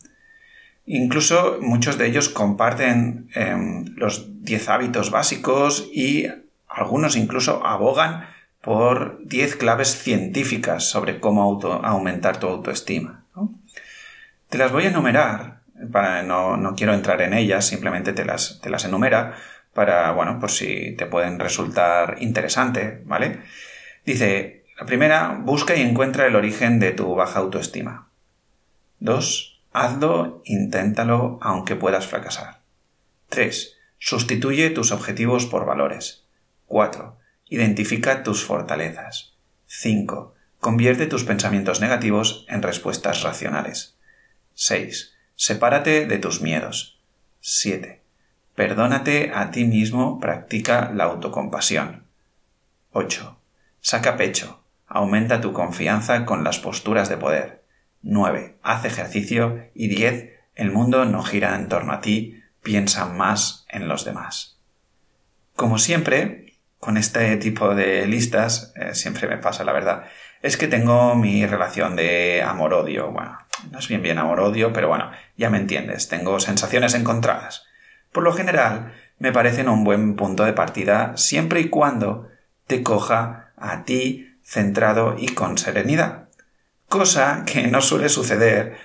Incluso 0.86 1.58
muchos 1.60 1.98
de 1.98 2.06
ellos 2.06 2.30
comparten 2.30 3.30
em, 3.34 3.86
los 3.96 4.44
10 4.44 4.70
hábitos 4.70 5.10
básicos 5.10 5.89
y 5.92 6.27
algunos 6.68 7.15
incluso 7.15 7.65
abogan 7.65 8.27
por 8.62 9.20
10 9.25 9.56
claves 9.56 9.98
científicas 9.98 10.84
sobre 10.84 11.20
cómo 11.20 11.60
aumentar 11.84 12.39
tu 12.39 12.48
autoestima. 12.48 13.25
Te 14.50 14.60
las 14.60 14.72
voy 14.72 14.86
a 14.86 14.89
enumerar 14.89 15.53
no, 15.90 16.74
quiero 16.75 16.94
entrar 16.94 17.22
en 17.22 17.34
ellas, 17.34 17.66
simplemente 17.66 18.13
te 18.13 18.25
las, 18.25 18.60
te 18.62 18.70
las 18.70 18.86
enumera 18.86 19.36
para, 19.74 20.12
bueno, 20.12 20.40
por 20.40 20.52
si 20.52 20.96
te 20.96 21.06
pueden 21.06 21.40
resultar 21.40 22.18
interesante, 22.20 23.02
¿vale? 23.06 23.40
Dice, 24.06 24.66
la 24.80 24.86
primera, 24.86 25.40
busca 25.42 25.75
y 25.75 25.82
encuentra 25.82 26.25
el 26.25 26.36
origen 26.36 26.80
de 26.80 26.92
tu 26.92 27.16
baja 27.16 27.40
autoestima. 27.40 28.10
Dos, 29.00 29.62
hazlo, 29.72 30.42
inténtalo, 30.46 31.40
aunque 31.42 31.75
puedas 31.75 32.08
fracasar. 32.08 32.62
Tres, 33.30 33.78
sustituye 33.98 34.70
tus 34.70 34.92
objetivos 34.92 35.46
por 35.46 35.66
valores. 35.66 36.25
Cuatro, 36.66 37.18
identifica 37.48 38.24
tus 38.24 38.44
fortalezas. 38.44 39.36
Cinco, 39.66 40.36
convierte 40.60 41.08
tus 41.08 41.24
pensamientos 41.24 41.82
negativos 41.82 42.46
en 42.48 42.62
respuestas 42.62 43.24
racionales. 43.24 43.98
Seis, 44.54 45.12
Sepárate 45.36 46.06
de 46.06 46.18
tus 46.18 46.42
miedos. 46.42 47.00
7. 47.42 48.02
Perdónate 48.56 49.32
a 49.34 49.52
ti 49.52 49.66
mismo, 49.66 50.20
practica 50.20 50.92
la 50.94 51.06
autocompasión. 51.06 52.04
8. 52.92 53.38
Saca 53.82 54.16
pecho. 54.16 54.63
Aumenta 54.88 55.42
tu 55.42 55.54
confianza 55.54 56.25
con 56.25 56.44
las 56.44 56.60
posturas 56.60 57.10
de 57.10 57.18
poder. 57.18 57.63
9. 58.04 58.58
Haz 58.62 58.86
ejercicio. 58.86 59.70
Y 59.74 59.88
10. 59.88 60.34
El 60.56 60.72
mundo 60.72 61.06
no 61.06 61.24
gira 61.24 61.56
en 61.56 61.68
torno 61.68 61.94
a 61.94 62.02
ti, 62.02 62.44
piensa 62.62 63.08
más 63.08 63.66
en 63.70 63.88
los 63.88 64.06
demás. 64.06 64.60
Como 65.56 65.80
siempre, 65.80 66.58
con 66.80 66.98
este 66.98 67.38
tipo 67.38 67.74
de 67.74 68.06
listas, 68.06 68.74
eh, 68.75 68.94
siempre 68.94 69.28
me 69.28 69.38
pasa 69.38 69.63
la 69.63 69.74
verdad, 69.74 70.06
es 70.42 70.58
que 70.58 70.68
tengo 70.68 71.16
mi 71.16 71.46
relación 71.46 71.96
de 71.96 72.44
amor-odio. 72.44 73.12
Bueno, 73.12 73.38
no 73.72 73.80
es 73.80 73.88
bien 73.88 74.02
bien 74.02 74.18
amor-odio, 74.18 74.74
pero 74.74 74.88
bueno, 74.88 75.12
ya 75.38 75.50
me 75.50 75.58
entiendes, 75.58 76.08
tengo 76.08 76.40
sensaciones 76.40 76.94
encontradas. 76.94 77.66
Por 78.12 78.24
lo 78.24 78.34
general, 78.34 78.94
me 79.20 79.32
parecen 79.32 79.70
un 79.70 79.84
buen 79.84 80.16
punto 80.16 80.44
de 80.44 80.54
partida 80.54 81.16
siempre 81.18 81.62
y 81.62 81.70
cuando 81.70 82.30
te 82.68 82.84
coja 82.84 83.52
a 83.58 83.84
ti 83.86 84.38
centrado 84.44 85.16
y 85.18 85.30
con 85.30 85.58
serenidad. 85.58 86.30
Cosa 86.88 87.44
que 87.46 87.68
no 87.68 87.82
suele 87.82 88.10
suceder 88.10 88.78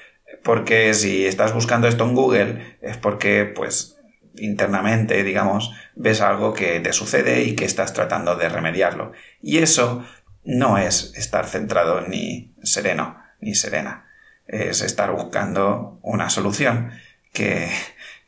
porque 0.43 0.95
si 0.95 1.27
estás 1.27 1.53
buscando 1.53 1.89
esto 1.89 2.05
en 2.05 2.15
Google 2.15 2.79
es 2.81 2.97
porque, 2.97 3.45
pues, 3.45 3.99
internamente, 4.37 5.23
digamos, 5.25 5.73
ves 5.95 6.21
algo 6.21 6.55
que 6.55 6.81
te 6.81 6.93
sucede 6.93 7.43
y 7.43 7.55
que 7.55 7.65
estás 7.65 7.93
tratando 7.93 8.37
de 8.37 8.49
remediarlo. 8.49 9.13
Y 9.43 9.59
eso 9.59 10.05
no 10.45 10.79
es 10.79 11.13
estar 11.17 11.47
centrado 11.47 12.01
ni 12.03 12.55
sereno 12.63 13.19
ni 13.41 13.55
serena. 13.55 14.08
Es 14.49 14.83
estar 14.83 15.13
buscando 15.13 16.01
una 16.03 16.31
solución 16.31 16.91
que, 17.33 17.71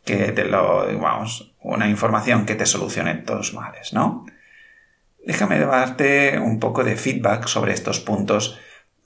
que 0.05 0.33
te 0.33 0.45
lo, 0.45 0.87
vamos, 1.01 1.55
una 1.61 1.89
información 1.89 2.47
que 2.47 2.55
te 2.55 2.67
solucione 2.67 3.15
todos 3.17 3.55
males, 3.55 3.93
¿no? 3.93 4.27
Déjame 5.25 5.59
darte 5.59 6.39
un 6.39 6.61
poco 6.61 6.85
de 6.85 6.97
feedback 6.97 7.47
sobre 7.47 7.73
estos 7.73 8.01
puntos 8.01 8.59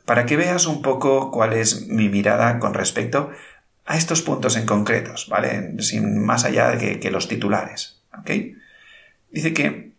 para 0.04 0.26
que 0.26 0.36
veas 0.36 0.66
un 0.66 0.82
poco 0.82 1.30
cuál 1.30 1.54
es 1.54 1.88
mi 1.88 2.08
mirada 2.08 2.58
con 2.58 2.74
respecto 2.74 3.30
a 3.86 3.96
estos 3.96 4.22
puntos 4.22 4.56
en 4.56 4.66
concretos, 4.66 5.28
¿vale? 5.28 5.74
Sin 5.80 6.24
más 6.24 6.44
allá 6.44 6.70
de 6.70 7.00
que, 7.00 7.10
los 7.10 7.28
titulares, 7.28 8.00
¿ok? 8.18 8.30
Dice 9.30 9.52
que 9.52 9.92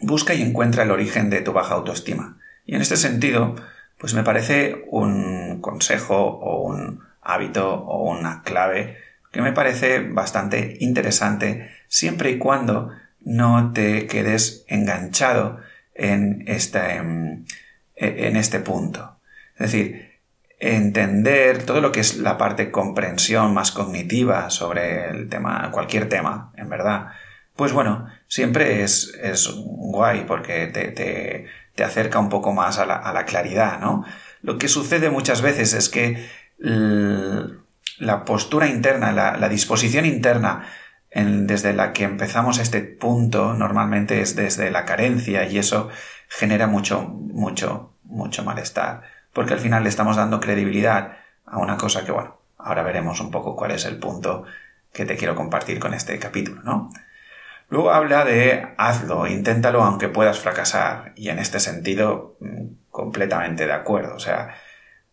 busca 0.00 0.34
y 0.34 0.42
encuentra 0.42 0.82
el 0.82 0.90
origen 0.90 1.30
de 1.30 1.40
tu 1.40 1.52
baja 1.52 1.74
autoestima. 1.74 2.38
Y 2.66 2.74
en 2.74 2.82
este 2.82 2.96
sentido, 2.96 3.56
pues 4.02 4.14
me 4.14 4.24
parece 4.24 4.84
un 4.88 5.60
consejo 5.60 6.16
o 6.16 6.66
un 6.66 7.04
hábito 7.20 7.72
o 7.72 8.10
una 8.10 8.42
clave 8.42 8.96
que 9.30 9.40
me 9.40 9.52
parece 9.52 10.00
bastante 10.00 10.76
interesante 10.80 11.70
siempre 11.86 12.32
y 12.32 12.38
cuando 12.38 12.90
no 13.20 13.72
te 13.72 14.08
quedes 14.08 14.64
enganchado 14.66 15.60
en 15.94 16.42
este, 16.48 16.96
en 16.96 18.36
este 18.36 18.58
punto. 18.58 19.20
Es 19.54 19.70
decir, 19.70 20.18
entender 20.58 21.62
todo 21.62 21.80
lo 21.80 21.92
que 21.92 22.00
es 22.00 22.16
la 22.16 22.36
parte 22.36 22.72
comprensión 22.72 23.54
más 23.54 23.70
cognitiva 23.70 24.50
sobre 24.50 25.10
el 25.10 25.28
tema, 25.28 25.70
cualquier 25.70 26.08
tema, 26.08 26.52
en 26.56 26.68
verdad, 26.68 27.06
pues 27.54 27.72
bueno, 27.72 28.08
siempre 28.26 28.82
es, 28.82 29.16
es 29.22 29.48
guay 29.54 30.24
porque 30.26 30.66
te, 30.66 30.88
te, 30.88 31.46
te, 31.74 31.84
acerca 31.84 32.18
un 32.18 32.28
poco 32.28 32.52
más 32.52 32.78
a 32.78 32.86
la, 32.86 33.24
claridad, 33.24 33.80
¿no? 33.80 34.04
Lo 34.42 34.58
que 34.58 34.68
sucede 34.68 35.10
muchas 35.10 35.42
veces 35.42 35.72
es 35.72 35.88
que 35.88 36.28
la 37.98 38.24
postura 38.24 38.68
interna, 38.68 39.12
la, 39.12 39.36
la 39.36 39.48
disposición 39.48 40.06
interna 40.06 40.64
desde 41.14 41.74
la 41.74 41.92
que 41.92 42.04
empezamos 42.04 42.58
este 42.58 42.80
punto 42.80 43.54
normalmente 43.54 44.20
es 44.20 44.34
desde 44.34 44.70
la 44.70 44.84
carencia 44.84 45.44
y 45.44 45.58
eso 45.58 45.90
genera 46.28 46.66
mucho, 46.66 47.02
mucho, 47.02 47.92
mucho 48.04 48.42
malestar, 48.44 49.02
porque 49.32 49.52
al 49.52 49.60
final 49.60 49.82
le 49.82 49.90
estamos 49.90 50.16
dando 50.16 50.40
credibilidad 50.40 51.18
a 51.44 51.58
una 51.58 51.76
cosa 51.76 52.04
que, 52.04 52.12
bueno, 52.12 52.38
ahora 52.56 52.82
veremos 52.82 53.20
un 53.20 53.30
poco 53.30 53.54
cuál 53.54 53.72
es 53.72 53.84
el 53.84 53.98
punto 53.98 54.44
que 54.92 55.04
te 55.04 55.16
quiero 55.16 55.34
compartir 55.34 55.78
con 55.78 55.92
este 55.92 56.18
capítulo, 56.18 56.62
¿no? 56.62 56.90
Luego 57.72 57.90
habla 57.90 58.26
de 58.26 58.66
hazlo, 58.76 59.26
inténtalo 59.26 59.82
aunque 59.82 60.10
puedas 60.10 60.38
fracasar, 60.38 61.14
y 61.16 61.30
en 61.30 61.38
este 61.38 61.58
sentido 61.58 62.36
mm, 62.38 62.90
completamente 62.90 63.64
de 63.64 63.72
acuerdo, 63.72 64.14
o 64.14 64.18
sea, 64.18 64.56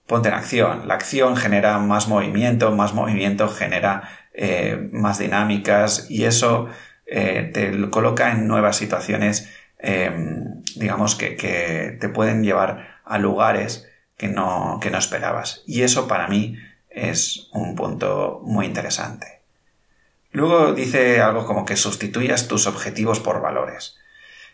ponte 0.06 0.28
en 0.28 0.36
acción. 0.36 0.86
La 0.86 0.96
acción 0.96 1.38
genera 1.38 1.80
más 1.80 2.10
movimiento, 2.10 2.75
más 2.75 2.94
movimiento 2.94 3.48
genera 3.48 4.10
eh, 4.34 4.89
más 4.92 5.20
dinámicas 5.20 6.08
y 6.12 6.25
eso 6.25 6.68
eh, 7.06 7.50
te 7.54 7.89
coloca 7.89 8.32
en 8.32 8.46
nuevas 8.46 8.75
situaciones, 8.75 9.50
em, 9.78 10.62
digamos, 10.75 11.16
que, 11.16 11.38
que, 11.38 11.98
te 12.01 12.10
pueden 12.10 12.44
llevar 12.44 13.00
a 13.06 13.20
lugares 13.20 13.88
que 14.18 14.28
no, 14.28 14.80
que 14.82 14.92
no 14.92 14.98
esperabas. 14.98 15.63
Y 15.66 15.84
eso 15.84 16.10
para 16.10 16.28
mí 16.28 16.58
es 16.89 17.50
un 17.54 17.75
punto 17.75 18.42
muy 18.44 18.66
interesante. 18.66 19.38
Luego 20.39 20.72
dice 20.72 21.19
algo 21.19 21.46
como 21.46 21.65
que 21.65 21.75
sustituyas 21.75 22.48
tus 22.48 22.65
objetivos 22.65 23.19
por 23.19 23.41
valores. 23.41 23.98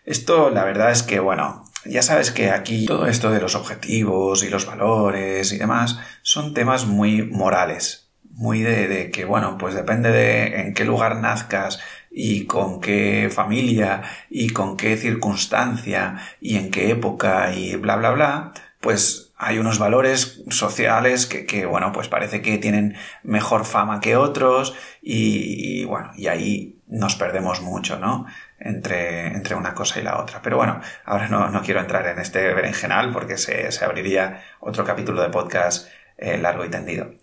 Esto 0.04 0.50
la 0.50 0.65
verdad 0.65 0.92
es 0.92 1.03
que, 1.03 1.20
bueno, 1.20 1.64
ya 1.86 2.01
sabes 2.01 2.31
que 2.31 2.50
aquí 2.50 2.88
todo 2.88 3.05
esto 3.05 3.29
de 3.29 3.40
los 3.40 3.53
objetivos 3.53 4.44
y 4.44 4.50
los 4.50 4.66
valores 4.66 5.51
y 5.51 5.60
demás 5.60 6.00
son 6.24 6.55
temas 6.55 6.88
muy 6.88 7.22
morales, 7.22 8.10
muy 8.31 8.62
de, 8.62 9.12
que, 9.12 9.25
bueno, 9.25 9.60
pues 9.60 9.75
depende 9.75 10.10
de 10.12 10.62
en 10.62 10.74
qué 10.74 10.86
lugar 10.86 11.18
nazcas 11.18 11.79
y 12.10 12.46
con 12.46 12.81
qué 12.81 13.29
familia 13.31 14.01
y 14.31 14.50
con 14.50 14.77
qué 14.77 14.98
circunstancia 14.98 16.18
y 16.42 16.57
en 16.57 16.72
qué 16.72 16.90
época 16.90 17.53
y 17.53 17.75
bla, 17.75 17.96
bla, 17.96 18.10
bla, 18.10 18.53
pues 18.79 19.25
hay 19.38 19.60
unos 19.60 19.80
valores 19.80 20.44
sociales 20.50 21.26
que, 21.26 21.46
que 21.46 21.66
bueno, 21.66 21.92
pues 21.92 22.08
parece 22.08 22.42
que 22.42 22.58
tienen 22.58 22.96
mejor 23.24 23.66
fama 23.66 24.00
que 24.00 24.16
otros 24.16 24.76
y, 25.02 25.84
bueno, 25.86 26.12
y 26.16 26.28
ahí 26.28 26.80
nos 26.88 27.16
perdemos 27.16 27.62
mucho, 27.62 28.00
¿no? 28.00 28.26
entre, 28.60 29.28
entre 29.28 29.56
una 29.56 29.74
cosa 29.74 30.00
y 30.00 30.04
la 30.04 30.20
otra. 30.20 30.42
Pero 30.42 30.58
bueno, 30.58 30.82
ahora 31.06 31.28
no, 31.28 31.50
no 31.50 31.62
quiero 31.62 31.80
entrar 31.80 32.08
en 32.08 32.20
este 32.20 32.54
berenjenal 32.54 33.12
porque 33.12 33.38
se, 33.38 33.72
se 33.72 33.86
abriría 33.86 34.44
otro 34.60 34.84
capítulo 34.84 35.22
de 35.22 35.30
podcast 35.30 35.90
eh, 36.18 36.38
largo 36.38 36.66
y 36.66 36.70
tendido. 36.70 37.14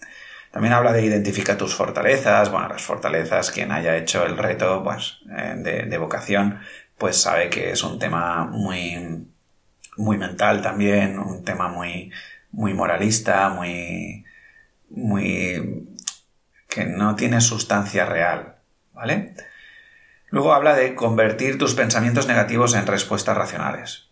También 0.50 0.74
habla 0.74 0.92
de 0.92 1.04
identificar 1.04 1.56
tus 1.56 1.74
fortalezas. 1.74 2.50
Bueno, 2.50 2.68
las 2.68 2.82
fortalezas, 2.82 3.50
quien 3.50 3.72
haya 3.72 3.96
hecho 3.96 4.24
el 4.26 4.36
reto 4.36 4.82
pues, 4.84 5.20
eh, 5.36 5.54
de, 5.56 5.82
de, 5.84 5.98
vocación, 5.98 6.60
pues 6.98 7.16
sabe 7.22 7.48
que 7.48 7.70
es 7.72 7.82
un 7.82 7.98
tema 7.98 8.44
muy, 8.44 9.26
muy 9.96 10.18
mental 10.18 10.62
también, 10.62 11.18
un 11.18 11.44
tema 11.44 11.68
muy, 11.68 12.10
muy 12.50 12.74
moralista, 12.74 13.48
muy, 13.48 14.24
muy, 14.90 15.88
que 16.68 16.84
no 16.84 17.14
tiene 17.16 17.40
sustancia 17.40 18.06
real, 18.06 18.56
¿vale? 18.92 19.34
Luego 20.28 20.54
habla 20.54 20.74
de 20.74 20.94
convertir 20.94 21.58
tus 21.58 21.74
pensamientos 21.74 22.26
negativos 22.26 22.74
en 22.74 22.86
respuestas 22.86 23.36
racionales. 23.36 24.08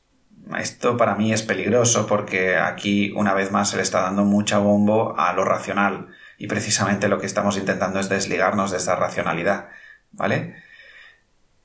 Esto 0.59 0.97
para 0.97 1.15
mí 1.15 1.33
es 1.33 1.43
peligroso 1.43 2.07
porque 2.07 2.57
aquí 2.57 3.13
una 3.15 3.35
vez 3.35 3.53
más 3.53 3.71
se 3.71 3.77
le 3.77 3.83
está 3.83 4.03
dando 4.03 4.25
mucha 4.25 4.59
bombo 4.59 5.19
a 5.19 5.33
lo 5.33 5.45
racional 5.45 6.09
y 6.39 6.47
precisamente 6.47 7.09
lo 7.09 7.21
que 7.21 7.27
estamos 7.27 7.57
intentando 7.57 8.01
es 8.01 8.09
desligarnos 8.09 8.71
de 8.71 8.79
esa 8.79 8.97
racionalidad, 8.97 9.69
¿vale? 10.11 10.57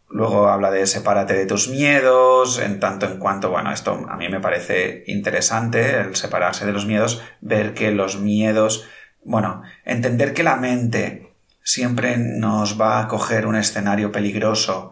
Luego 0.09 0.47
habla 0.49 0.71
de 0.71 0.85
sepárate 0.85 1.33
de 1.33 1.45
tus 1.45 1.67
miedos, 1.67 2.59
en 2.59 2.79
tanto 2.79 3.05
en 3.05 3.17
cuanto, 3.17 3.49
bueno, 3.49 3.71
esto 3.71 4.05
a 4.07 4.15
mí 4.17 4.29
me 4.29 4.39
parece 4.39 5.03
interesante, 5.07 5.99
el 5.99 6.15
separarse 6.15 6.65
de 6.65 6.71
los 6.71 6.85
miedos, 6.85 7.21
ver 7.41 7.73
que 7.73 7.91
los 7.91 8.19
miedos, 8.19 8.87
bueno, 9.23 9.63
entender 9.83 10.33
que 10.33 10.43
la 10.43 10.55
mente 10.55 11.33
siempre 11.63 12.17
nos 12.17 12.79
va 12.79 12.99
a 12.99 13.07
coger 13.07 13.47
un 13.47 13.55
escenario 13.55 14.11
peligroso 14.11 14.91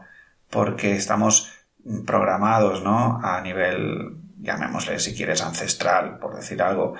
porque 0.49 0.95
estamos 0.95 1.51
programados, 2.05 2.83
¿no? 2.83 3.19
A 3.23 3.41
nivel, 3.41 4.17
llamémosle 4.39 4.99
si 4.99 5.15
quieres, 5.15 5.41
ancestral, 5.41 6.17
por 6.17 6.35
decir 6.35 6.61
algo, 6.61 6.95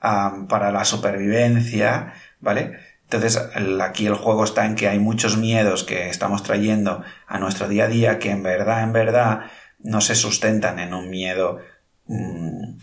para 0.00 0.70
la 0.72 0.84
supervivencia, 0.84 2.14
¿vale? 2.40 2.78
Entonces, 3.10 3.40
aquí 3.80 4.06
el 4.06 4.14
juego 4.14 4.44
está 4.44 4.66
en 4.66 4.74
que 4.74 4.86
hay 4.86 4.98
muchos 4.98 5.38
miedos 5.38 5.82
que 5.82 6.10
estamos 6.10 6.42
trayendo 6.42 7.02
a 7.26 7.38
nuestro 7.38 7.66
día 7.66 7.84
a 7.84 7.88
día 7.88 8.18
que 8.18 8.30
en 8.30 8.42
verdad, 8.42 8.82
en 8.82 8.92
verdad, 8.92 9.46
no 9.78 10.02
se 10.02 10.14
sustentan 10.14 10.78
en 10.78 10.92
un 10.92 11.08
miedo, 11.08 11.58
mm, 12.04 12.78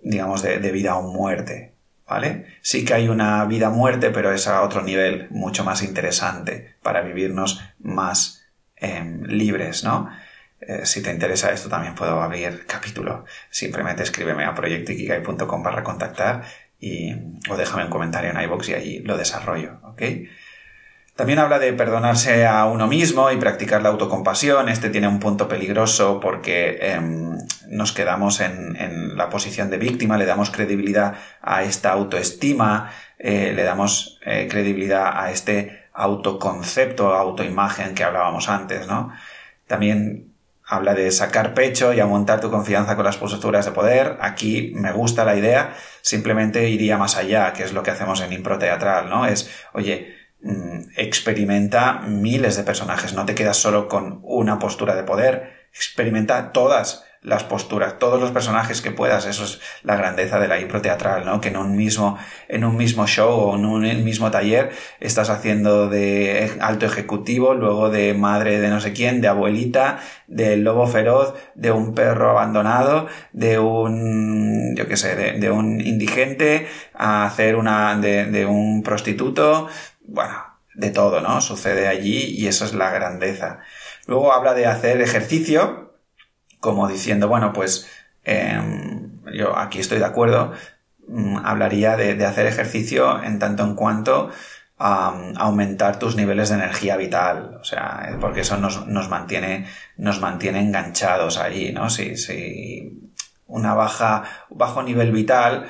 digamos, 0.00 0.40
de, 0.40 0.58
vida 0.72 0.96
o 0.96 1.02
muerte, 1.02 1.74
¿vale? 2.08 2.46
Sí 2.62 2.86
que 2.86 2.94
hay 2.94 3.08
una 3.10 3.44
vida-muerte, 3.44 4.08
pero 4.08 4.32
es 4.32 4.48
a 4.48 4.62
otro 4.62 4.82
nivel 4.82 5.28
mucho 5.30 5.64
más 5.64 5.82
interesante 5.82 6.76
para 6.82 7.02
vivirnos 7.02 7.60
más 7.78 8.42
em, 8.76 9.22
libres, 9.24 9.84
¿no? 9.84 10.08
Eh, 10.60 10.86
si 10.86 11.02
te 11.02 11.10
interesa 11.10 11.52
esto 11.52 11.68
también 11.68 11.94
puedo 11.94 12.22
abrir 12.22 12.64
capítulo. 12.66 13.26
Simplemente 13.50 14.02
escríbeme 14.02 14.44
a 14.44 14.54
proyectikigai.com 14.54 15.62
para 15.62 15.82
contactar 15.82 16.44
y, 16.78 17.12
o 17.50 17.56
déjame 17.56 17.84
un 17.84 17.90
comentario 17.90 18.30
en 18.30 18.40
iBox 18.40 18.68
y 18.68 18.74
allí 18.74 18.98
lo 19.00 19.16
desarrollo, 19.16 19.80
¿ok? 19.82 20.02
También 21.16 21.38
habla 21.38 21.58
de 21.58 21.72
perdonarse 21.72 22.44
a 22.44 22.66
uno 22.66 22.86
mismo 22.86 23.30
y 23.30 23.38
practicar 23.38 23.80
la 23.80 23.88
autocompasión. 23.88 24.68
Este 24.68 24.90
tiene 24.90 25.08
un 25.08 25.18
punto 25.18 25.48
peligroso 25.48 26.20
porque 26.20 26.76
em, 26.78 27.38
nos 27.70 27.92
quedamos 27.92 28.40
en, 28.40 29.16
la 29.16 29.30
posición 29.30 29.70
de 29.70 29.78
víctima, 29.78 30.18
le 30.18 30.26
damos 30.26 30.50
credibilidad 30.50 31.14
a 31.40 31.62
esta 31.62 31.92
autoestima, 31.92 32.92
eh, 33.18 33.54
le 33.56 33.62
damos 33.62 34.20
eh, 34.26 34.46
credibilidad 34.50 35.10
a 35.14 35.30
este 35.30 35.86
autoconcepto, 35.94 37.14
autoimagen 37.14 37.94
que 37.94 38.04
hablábamos 38.04 38.50
antes, 38.50 38.86
¿no? 38.86 39.10
También 39.66 40.35
habla 40.66 40.94
de 40.94 41.10
sacar 41.12 41.54
pecho 41.54 41.92
y 41.92 42.00
aumentar 42.00 42.40
tu 42.40 42.50
confianza 42.50 42.96
con 42.96 43.04
las 43.04 43.16
posturas 43.16 43.64
de 43.64 43.72
poder. 43.72 44.18
Aquí 44.20 44.72
me 44.74 44.92
gusta 44.92 45.24
la 45.24 45.36
idea, 45.36 45.74
simplemente 46.02 46.68
iría 46.68 46.98
más 46.98 47.16
allá, 47.16 47.52
que 47.52 47.62
es 47.62 47.72
lo 47.72 47.82
que 47.82 47.92
hacemos 47.92 48.20
en 48.20 48.32
impro 48.32 48.58
teatral, 48.58 49.08
¿no? 49.08 49.26
Es, 49.26 49.50
oye, 49.72 50.16
Mm, 50.46 50.90
experimenta 50.96 52.00
miles 52.06 52.56
de 52.56 52.62
personajes, 52.62 53.14
no 53.14 53.24
te 53.24 53.34
quedas 53.34 53.56
solo 53.56 53.88
con 53.88 54.20
una 54.22 54.58
postura 54.58 54.94
de 54.94 55.02
poder, 55.02 55.68
experimenta 55.72 56.52
todas 56.52 57.04
las 57.22 57.44
posturas, 57.44 57.98
todos 57.98 58.20
los 58.20 58.30
personajes 58.30 58.80
que 58.80 58.90
puedas, 58.90 59.26
eso 59.26 59.44
es 59.44 59.60
la 59.82 59.96
grandeza 59.96 60.38
de 60.38 60.48
la 60.48 60.60
impro 60.60 60.80
teatral, 60.80 61.24
¿no? 61.24 61.40
Que 61.40 61.48
en 61.48 61.56
un 61.56 61.76
mismo, 61.76 62.18
en 62.48 62.64
un 62.64 62.76
mismo 62.76 63.06
show 63.06 63.30
o 63.30 63.56
en 63.56 63.64
un 63.64 64.04
mismo 64.04 64.30
taller 64.30 64.70
estás 65.00 65.28
haciendo 65.28 65.88
de 65.88 66.52
alto 66.60 66.86
ejecutivo, 66.86 67.54
luego 67.54 67.90
de 67.90 68.14
madre 68.14 68.60
de 68.60 68.68
no 68.68 68.80
sé 68.80 68.92
quién, 68.92 69.20
de 69.20 69.28
abuelita, 69.28 69.98
del 70.26 70.62
lobo 70.62 70.86
feroz, 70.86 71.34
de 71.54 71.72
un 71.72 71.94
perro 71.94 72.30
abandonado, 72.30 73.08
de 73.32 73.58
un, 73.58 74.74
yo 74.76 74.86
qué 74.86 74.96
sé, 74.96 75.16
de, 75.16 75.50
un 75.50 75.80
indigente, 75.80 76.68
a 76.94 77.24
hacer 77.26 77.56
una, 77.56 77.96
de, 77.98 78.26
de 78.26 78.46
un 78.46 78.82
prostituto, 78.82 79.68
bueno, 80.04 80.34
de 80.74 80.90
todo, 80.90 81.20
¿no? 81.20 81.40
Sucede 81.40 81.88
allí 81.88 82.36
y 82.38 82.46
eso 82.46 82.64
es 82.64 82.74
la 82.74 82.90
grandeza. 82.90 83.60
Luego 84.06 84.32
habla 84.32 84.54
de 84.54 84.66
hacer 84.66 85.00
ejercicio, 85.00 85.85
como 86.66 86.88
diciendo, 86.88 87.28
bueno, 87.28 87.52
pues 87.52 87.88
em, 88.24 89.22
yo 89.32 89.56
aquí 89.56 89.78
estoy 89.78 90.00
de 90.00 90.04
acuerdo, 90.04 90.52
mm, 91.06 91.36
hablaría 91.44 91.96
de, 91.96 92.26
hacer 92.26 92.46
ejercicio 92.46 93.22
en 93.22 93.38
tanto 93.38 93.62
en 93.62 93.76
cuanto 93.76 94.30
a 94.78 95.14
aumentar 95.36 96.00
tus 96.00 96.16
niveles 96.16 96.48
de 96.48 96.56
energía 96.56 96.96
vital, 96.96 97.58
o 97.60 97.64
sea, 97.64 98.16
porque 98.20 98.40
eso 98.40 98.56
nos, 98.56 99.08
mantiene, 99.08 99.66
nos 99.96 100.20
mantiene 100.20 100.60
enganchados 100.60 101.38
ahí, 101.38 101.72
¿no? 101.72 101.88
Si, 101.88 102.16
si 102.16 103.12
una 103.46 103.74
baja, 103.74 104.24
bajo 104.50 104.82
nivel 104.82 105.12
vital 105.12 105.68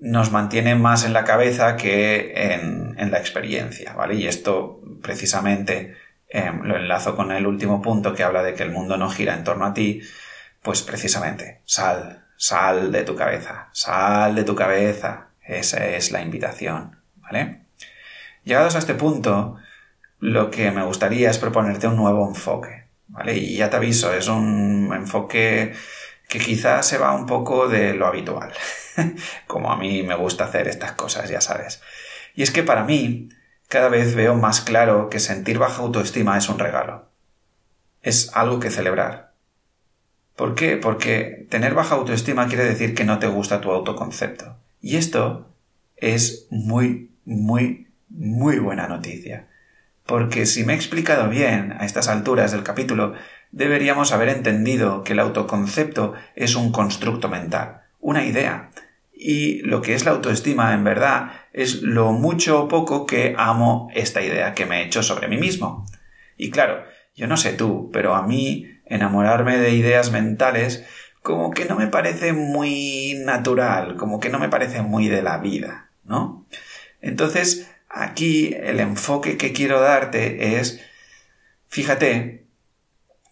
nos 0.00 0.32
mantiene 0.32 0.74
más 0.76 1.04
en 1.04 1.12
la 1.12 1.24
cabeza 1.24 1.76
que 1.76 2.32
en, 2.34 2.94
en 2.98 3.10
la 3.10 3.18
experiencia, 3.18 3.92
¿vale? 3.92 4.14
Y 4.14 4.26
esto 4.26 4.80
precisamente 5.02 5.94
Em, 6.34 6.62
lo 6.62 6.76
enlazo 6.76 7.14
con 7.14 7.30
el 7.30 7.46
último 7.46 7.82
punto 7.82 8.14
que 8.14 8.22
habla 8.22 8.42
de 8.42 8.54
que 8.54 8.62
el 8.62 8.70
mundo 8.70 8.96
no 8.96 9.10
gira 9.10 9.34
en 9.34 9.44
torno 9.44 9.66
a 9.66 9.74
ti, 9.74 10.00
pues 10.62 10.82
precisamente, 10.82 11.60
sal, 11.64 12.26
sal 12.36 12.92
de 12.92 13.02
tu 13.02 13.16
cabeza, 13.16 13.68
sal 13.72 14.34
de 14.34 14.44
tu 14.44 14.54
cabeza. 14.54 15.28
Esa 15.44 15.86
es 15.86 16.12
la 16.12 16.22
invitación, 16.22 17.00
¿vale? 17.16 17.62
Llegados 18.44 18.76
a 18.76 18.78
este 18.78 18.94
punto, 18.94 19.56
lo 20.20 20.50
que 20.50 20.70
me 20.70 20.84
gustaría 20.84 21.30
es 21.30 21.38
proponerte 21.38 21.88
un 21.88 21.96
nuevo 21.96 22.28
enfoque, 22.28 22.86
¿vale? 23.08 23.36
Y 23.36 23.56
ya 23.56 23.70
te 23.70 23.76
aviso, 23.76 24.12
es 24.12 24.28
un 24.28 24.92
enfoque 24.94 25.74
que 26.28 26.38
quizás 26.38 26.86
se 26.86 26.98
va 26.98 27.12
un 27.12 27.26
poco 27.26 27.68
de 27.68 27.92
lo 27.94 28.06
habitual, 28.06 28.52
como 29.46 29.72
a 29.72 29.76
mí 29.76 30.02
me 30.02 30.14
gusta 30.14 30.44
hacer 30.44 30.68
estas 30.68 30.92
cosas, 30.92 31.28
ya 31.28 31.40
sabes. 31.40 31.82
Y 32.34 32.42
es 32.42 32.50
que 32.50 32.62
para 32.62 32.84
mí, 32.84 33.28
cada 33.68 33.88
vez 33.88 34.14
veo 34.14 34.34
más 34.34 34.60
claro 34.60 35.10
que 35.10 35.18
sentir 35.18 35.58
baja 35.58 35.82
autoestima 35.82 36.38
es 36.38 36.48
un 36.48 36.58
regalo. 36.58 37.10
Es 38.00 38.30
algo 38.34 38.60
que 38.60 38.70
celebrar. 38.70 39.31
¿Por 40.36 40.54
qué? 40.54 40.76
Porque 40.76 41.46
tener 41.50 41.74
baja 41.74 41.94
autoestima 41.94 42.48
quiere 42.48 42.64
decir 42.64 42.94
que 42.94 43.04
no 43.04 43.18
te 43.18 43.26
gusta 43.26 43.60
tu 43.60 43.70
autoconcepto. 43.70 44.56
Y 44.80 44.96
esto 44.96 45.48
es 45.96 46.46
muy, 46.50 47.10
muy, 47.24 47.88
muy 48.08 48.58
buena 48.58 48.88
noticia. 48.88 49.46
Porque 50.06 50.46
si 50.46 50.64
me 50.64 50.72
he 50.72 50.76
explicado 50.76 51.28
bien 51.28 51.72
a 51.78 51.84
estas 51.84 52.08
alturas 52.08 52.52
del 52.52 52.64
capítulo, 52.64 53.14
deberíamos 53.52 54.12
haber 54.12 54.30
entendido 54.30 55.04
que 55.04 55.12
el 55.12 55.20
autoconcepto 55.20 56.14
es 56.34 56.56
un 56.56 56.72
constructo 56.72 57.28
mental, 57.28 57.82
una 58.00 58.24
idea, 58.24 58.70
y 59.14 59.60
lo 59.60 59.82
que 59.82 59.94
es 59.94 60.04
la 60.04 60.10
autoestima 60.10 60.74
en 60.74 60.82
verdad 60.82 61.30
es 61.52 61.82
lo 61.82 62.12
mucho 62.12 62.64
o 62.64 62.68
poco 62.68 63.06
que 63.06 63.34
amo 63.38 63.88
esta 63.94 64.20
idea 64.20 64.54
que 64.54 64.66
me 64.66 64.80
he 64.80 64.86
hecho 64.86 65.02
sobre 65.02 65.28
mí 65.28 65.36
mismo. 65.36 65.86
Y 66.36 66.50
claro, 66.50 66.82
yo 67.14 67.28
no 67.28 67.36
sé 67.36 67.52
tú, 67.52 67.90
pero 67.92 68.16
a 68.16 68.26
mí 68.26 68.66
enamorarme 68.94 69.58
de 69.58 69.74
ideas 69.74 70.10
mentales 70.10 70.84
como 71.22 71.52
que 71.52 71.64
no 71.64 71.76
me 71.76 71.86
parece 71.86 72.32
muy 72.32 73.14
natural, 73.24 73.96
como 73.96 74.20
que 74.20 74.28
no 74.28 74.38
me 74.38 74.48
parece 74.48 74.82
muy 74.82 75.08
de 75.08 75.22
la 75.22 75.38
vida, 75.38 75.90
¿no? 76.04 76.46
Entonces, 77.00 77.70
aquí 77.88 78.54
el 78.54 78.80
enfoque 78.80 79.36
que 79.36 79.52
quiero 79.52 79.80
darte 79.80 80.58
es, 80.58 80.80
fíjate 81.68 82.46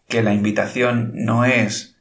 que 0.08 0.22
la 0.22 0.32
invitación 0.32 1.12
no 1.14 1.44
es 1.44 1.96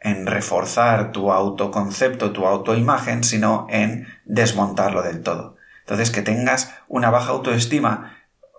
en 0.00 0.26
reforzar 0.26 1.12
tu 1.12 1.32
autoconcepto, 1.32 2.32
tu 2.32 2.46
autoimagen, 2.46 3.24
sino 3.24 3.66
en 3.70 4.06
desmontarlo 4.24 5.02
del 5.02 5.22
todo. 5.22 5.56
Entonces, 5.80 6.10
que 6.10 6.22
tengas 6.22 6.74
una 6.88 7.10
baja 7.10 7.30
autoestima, 7.30 8.16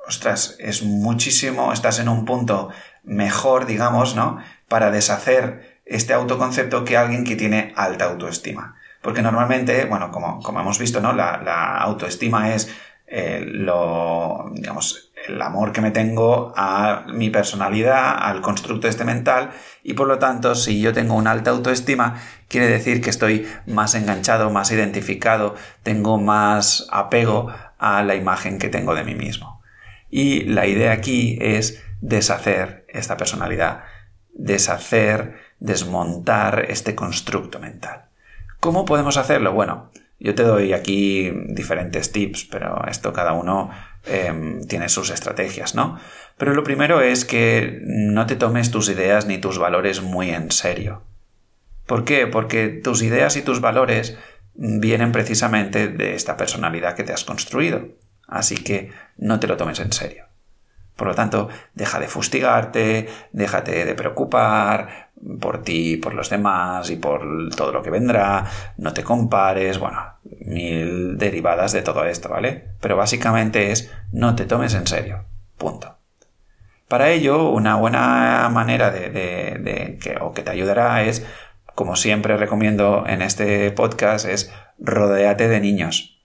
ostras, 0.08 0.56
es 0.60 0.84
muchísimo, 0.84 1.72
estás 1.72 2.00
en 2.00 2.10
un 2.10 2.26
punto 2.26 2.70
mejor, 3.08 3.65
digamos, 3.65 4.15
¿no? 4.15 4.38
Para 4.67 4.91
deshacer 4.91 5.82
este 5.86 6.13
autoconcepto 6.13 6.84
que 6.84 6.98
alguien 6.98 7.24
que 7.24 7.36
tiene 7.36 7.74
alta 7.76 8.06
autoestima. 8.06 8.76
Porque 9.02 9.22
normalmente, 9.22 9.86
bueno, 9.86 10.12
como, 10.12 10.41
como 10.41 10.60
hemos 10.60 10.78
visto, 10.78 11.00
¿no? 11.00 11.13
La, 11.13 11.78
autoestima 11.78 12.54
es 12.54 12.70
eh, 13.08 13.41
lo, 13.46 14.52
digamos, 14.54 15.13
el 15.28 15.41
amor 15.41 15.72
que 15.72 15.82
me 15.82 15.91
tengo 15.91 16.54
a 16.58 17.06
mi 17.08 17.30
personalidad, 17.30 18.17
al 18.20 18.41
constructo 18.41 18.88
este 18.88 19.06
mental, 19.06 19.52
y 19.84 19.93
por 19.93 20.08
lo 20.08 20.20
tanto, 20.20 20.56
si 20.56 20.82
yo 20.82 20.93
tengo 20.93 21.15
una 21.15 21.32
alta 21.32 21.52
autoestima, 21.52 22.22
quiere 22.50 22.67
decir 22.67 23.02
que 23.02 23.10
estoy 23.10 23.48
más 23.65 23.96
enganchado, 23.96 24.50
más 24.50 24.72
identificado, 24.72 25.56
tengo 25.84 26.17
más 26.17 26.88
apego 26.91 27.48
a 27.78 28.04
la 28.04 28.15
imagen 28.15 28.60
que 28.60 28.70
tengo 28.70 28.93
de 28.93 29.06
mí 29.06 29.15
mismo. 29.15 29.62
Y 30.10 30.41
la 30.41 30.67
idea 30.67 30.91
aquí 30.91 31.38
es 31.41 31.84
deshacer 32.02 32.86
esta 32.88 33.17
personalidad, 33.17 33.84
deshacer, 34.34 35.36
desmontar 35.60 36.65
este 36.69 36.95
constructo 36.95 37.60
mental. 37.60 38.06
¿Cómo 38.60 38.86
podemos 38.86 39.17
hacerlo? 39.17 39.54
Bueno, 39.54 39.91
yo 40.19 40.34
te 40.34 40.43
doy 40.43 40.73
aquí 40.73 41.32
diferentes 41.50 42.12
tips, 42.12 42.45
pero 42.45 42.86
esto 42.88 43.13
cada 43.13 43.34
uno 43.34 43.69
em, 44.06 44.63
tiene 44.63 44.89
sus 44.89 45.12
estrategias, 45.12 45.76
¿no? 45.76 46.00
Pero 46.38 46.54
lo 46.54 46.63
primero 46.63 47.02
es 47.02 47.23
que 47.26 47.80
no 47.84 48.26
te 48.26 48.36
tomes 48.36 48.71
tus 48.71 48.89
ideas 48.89 49.28
ni 49.28 49.38
tus 49.38 49.60
valores 49.60 50.02
muy 50.02 50.32
en 50.32 50.52
serio. 50.52 51.04
¿Por 51.86 52.04
qué? 52.04 52.28
Porque 52.28 52.67
tus 52.67 53.02
ideas 53.02 53.38
y 53.38 53.41
tus 53.41 53.62
valores 53.62 54.17
vienen 54.54 55.12
precisamente 55.12 55.88
de 55.88 56.15
esta 56.15 56.36
personalidad 56.36 56.95
que 56.95 57.04
te 57.04 57.13
has 57.13 57.23
construido. 57.23 57.88
Así 58.28 58.56
que 58.58 58.91
no 59.17 59.39
te 59.39 59.47
lo 59.47 59.56
tomes 59.56 59.80
en 59.80 59.93
serio. 59.93 60.27
Por 60.97 61.07
lo 61.07 61.15
tanto, 61.15 61.47
deja 61.75 61.99
de 61.99 62.07
fustigarte, 62.07 63.07
déjate 63.31 63.86
de 63.86 63.95
preocupar 63.95 65.07
por 65.39 65.63
ti, 65.63 65.97
por 65.97 66.13
los 66.13 66.29
demás 66.29 66.89
y 66.89 66.95
por 66.95 67.21
todo 67.55 67.71
lo 67.71 67.81
que 67.81 67.89
vendrá, 67.89 68.45
no 68.77 68.93
te 68.93 69.03
compares, 69.03 69.79
bueno, 69.79 69.99
mil 70.41 71.17
derivadas 71.17 71.71
de 71.71 71.81
todo 71.81 72.05
esto, 72.05 72.29
¿vale? 72.29 72.71
Pero 72.81 72.97
básicamente 72.97 73.71
es 73.71 73.91
no 74.12 74.36
te 74.36 74.45
tomes 74.45 74.73
en 74.73 74.88
serio. 74.88 75.25
Punto. 75.57 75.97
Para 76.88 77.10
ello, 77.10 77.49
una 77.49 77.75
buena 77.75 78.47
manera 78.49 78.91
de, 78.91 79.97
que, 80.01 80.17
o 80.21 80.33
que 80.33 80.41
te 80.41 80.51
ayudará 80.51 81.03
es, 81.03 81.25
como 81.75 81.95
siempre 81.95 82.38
recomiendo 82.38 83.03
en 83.07 83.21
este 83.21 83.71
podcast, 83.71 84.25
es 84.25 84.53
rodéate 84.79 85.47
de 85.47 85.60
niños. 85.60 86.21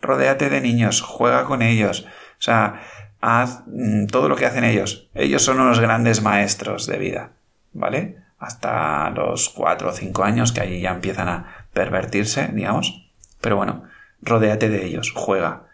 Rodéate 0.00 0.48
de 0.48 0.60
niños, 0.60 1.02
juega 1.02 1.44
con 1.44 1.60
ellos. 1.60 2.06
O 2.06 2.42
sea, 2.42 2.80
haz 3.20 3.62
mm, 3.66 4.06
todo 4.06 4.28
lo 4.28 4.36
que 4.36 4.46
hacen 4.46 4.64
ellos. 4.64 5.08
Ellos 5.14 5.42
son 5.42 5.60
unos 5.60 5.80
grandes 5.80 6.22
maestros 6.22 6.86
de 6.86 6.98
vida, 6.98 7.30
¿vale? 7.72 8.16
Hasta 8.38 9.10
los 9.10 9.50
cuatro 9.50 9.90
o 9.90 9.92
cinco 9.92 10.24
años 10.24 10.52
que 10.52 10.60
ahí 10.60 10.80
ya 10.80 10.90
empiezan 10.90 11.28
a 11.28 11.66
pervertirse, 11.72 12.48
digamos. 12.52 13.10
Pero 13.40 13.56
bueno, 13.56 13.84
rodéate 14.22 14.68
de 14.68 14.84
ellos, 14.84 15.12
juega, 15.14 15.64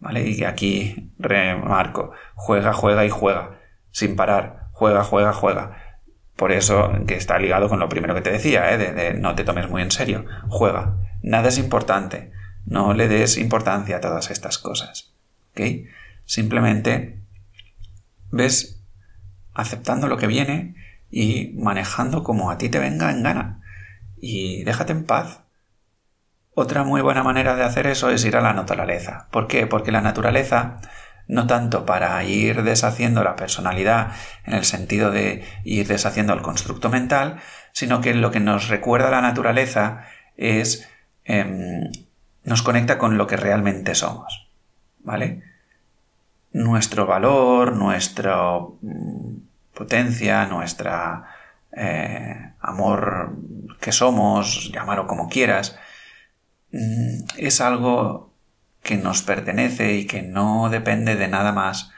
¿vale? 0.00 0.28
Y 0.28 0.44
aquí 0.44 1.10
remarco, 1.18 2.12
juega, 2.34 2.72
juega 2.72 3.04
y 3.04 3.10
juega, 3.10 3.58
sin 3.90 4.16
parar, 4.16 4.68
juega, 4.72 5.04
juega, 5.04 5.32
juega. 5.32 5.76
Por 6.36 6.52
eso 6.52 6.92
que 7.06 7.16
está 7.16 7.38
ligado 7.38 7.68
con 7.68 7.80
lo 7.80 7.88
primero 7.88 8.14
que 8.14 8.20
te 8.20 8.30
decía, 8.30 8.72
¿eh? 8.72 8.78
de, 8.78 8.92
de 8.92 9.14
no 9.14 9.34
te 9.34 9.44
tomes 9.44 9.68
muy 9.68 9.82
en 9.82 9.90
serio, 9.90 10.24
juega. 10.48 10.94
Nada 11.20 11.48
es 11.48 11.58
importante, 11.58 12.30
no 12.64 12.94
le 12.94 13.08
des 13.08 13.38
importancia 13.38 13.96
a 13.96 14.00
todas 14.00 14.30
estas 14.30 14.58
cosas. 14.58 15.12
¿Ok? 15.52 15.60
Simplemente 16.28 17.22
ves 18.30 18.84
aceptando 19.54 20.08
lo 20.08 20.18
que 20.18 20.26
viene 20.26 20.74
y 21.10 21.54
manejando 21.56 22.22
como 22.22 22.50
a 22.50 22.58
ti 22.58 22.68
te 22.68 22.78
venga 22.78 23.10
en 23.10 23.22
gana. 23.22 23.62
Y 24.18 24.62
déjate 24.64 24.92
en 24.92 25.06
paz. 25.06 25.40
Otra 26.52 26.84
muy 26.84 27.00
buena 27.00 27.22
manera 27.22 27.56
de 27.56 27.64
hacer 27.64 27.86
eso 27.86 28.10
es 28.10 28.26
ir 28.26 28.36
a 28.36 28.42
la 28.42 28.52
naturaleza. 28.52 29.28
¿Por 29.30 29.46
qué? 29.46 29.66
Porque 29.66 29.90
la 29.90 30.02
naturaleza, 30.02 30.80
no 31.28 31.46
tanto 31.46 31.86
para 31.86 32.22
ir 32.24 32.62
deshaciendo 32.62 33.24
la 33.24 33.34
personalidad 33.34 34.12
en 34.44 34.52
el 34.52 34.66
sentido 34.66 35.10
de 35.10 35.46
ir 35.64 35.86
deshaciendo 35.86 36.34
el 36.34 36.42
constructo 36.42 36.90
mental, 36.90 37.40
sino 37.72 38.02
que 38.02 38.12
lo 38.12 38.30
que 38.30 38.40
nos 38.40 38.68
recuerda 38.68 39.10
la 39.10 39.22
naturaleza 39.22 40.04
es 40.36 40.86
em, 41.24 41.90
nos 42.44 42.60
conecta 42.60 42.98
con 42.98 43.16
lo 43.16 43.26
que 43.26 43.38
realmente 43.38 43.94
somos. 43.94 44.50
¿Vale? 44.98 45.42
Nuestro 46.52 47.06
valor, 47.06 47.74
nuestra 47.76 48.58
mm, 48.58 49.36
potencia, 49.74 50.46
nuestra 50.46 51.24
eh, 51.72 52.52
amor 52.60 53.36
que 53.80 53.92
somos, 53.92 54.70
llamarlo 54.72 55.06
como 55.06 55.28
quieras, 55.28 55.78
mm, 56.72 57.24
es 57.36 57.60
algo 57.60 58.34
que 58.82 58.96
nos 58.96 59.22
pertenece 59.22 59.94
y 59.94 60.06
que 60.06 60.22
no 60.22 60.70
depende 60.70 61.16
de 61.16 61.28
nada 61.28 61.52
más 61.52 61.90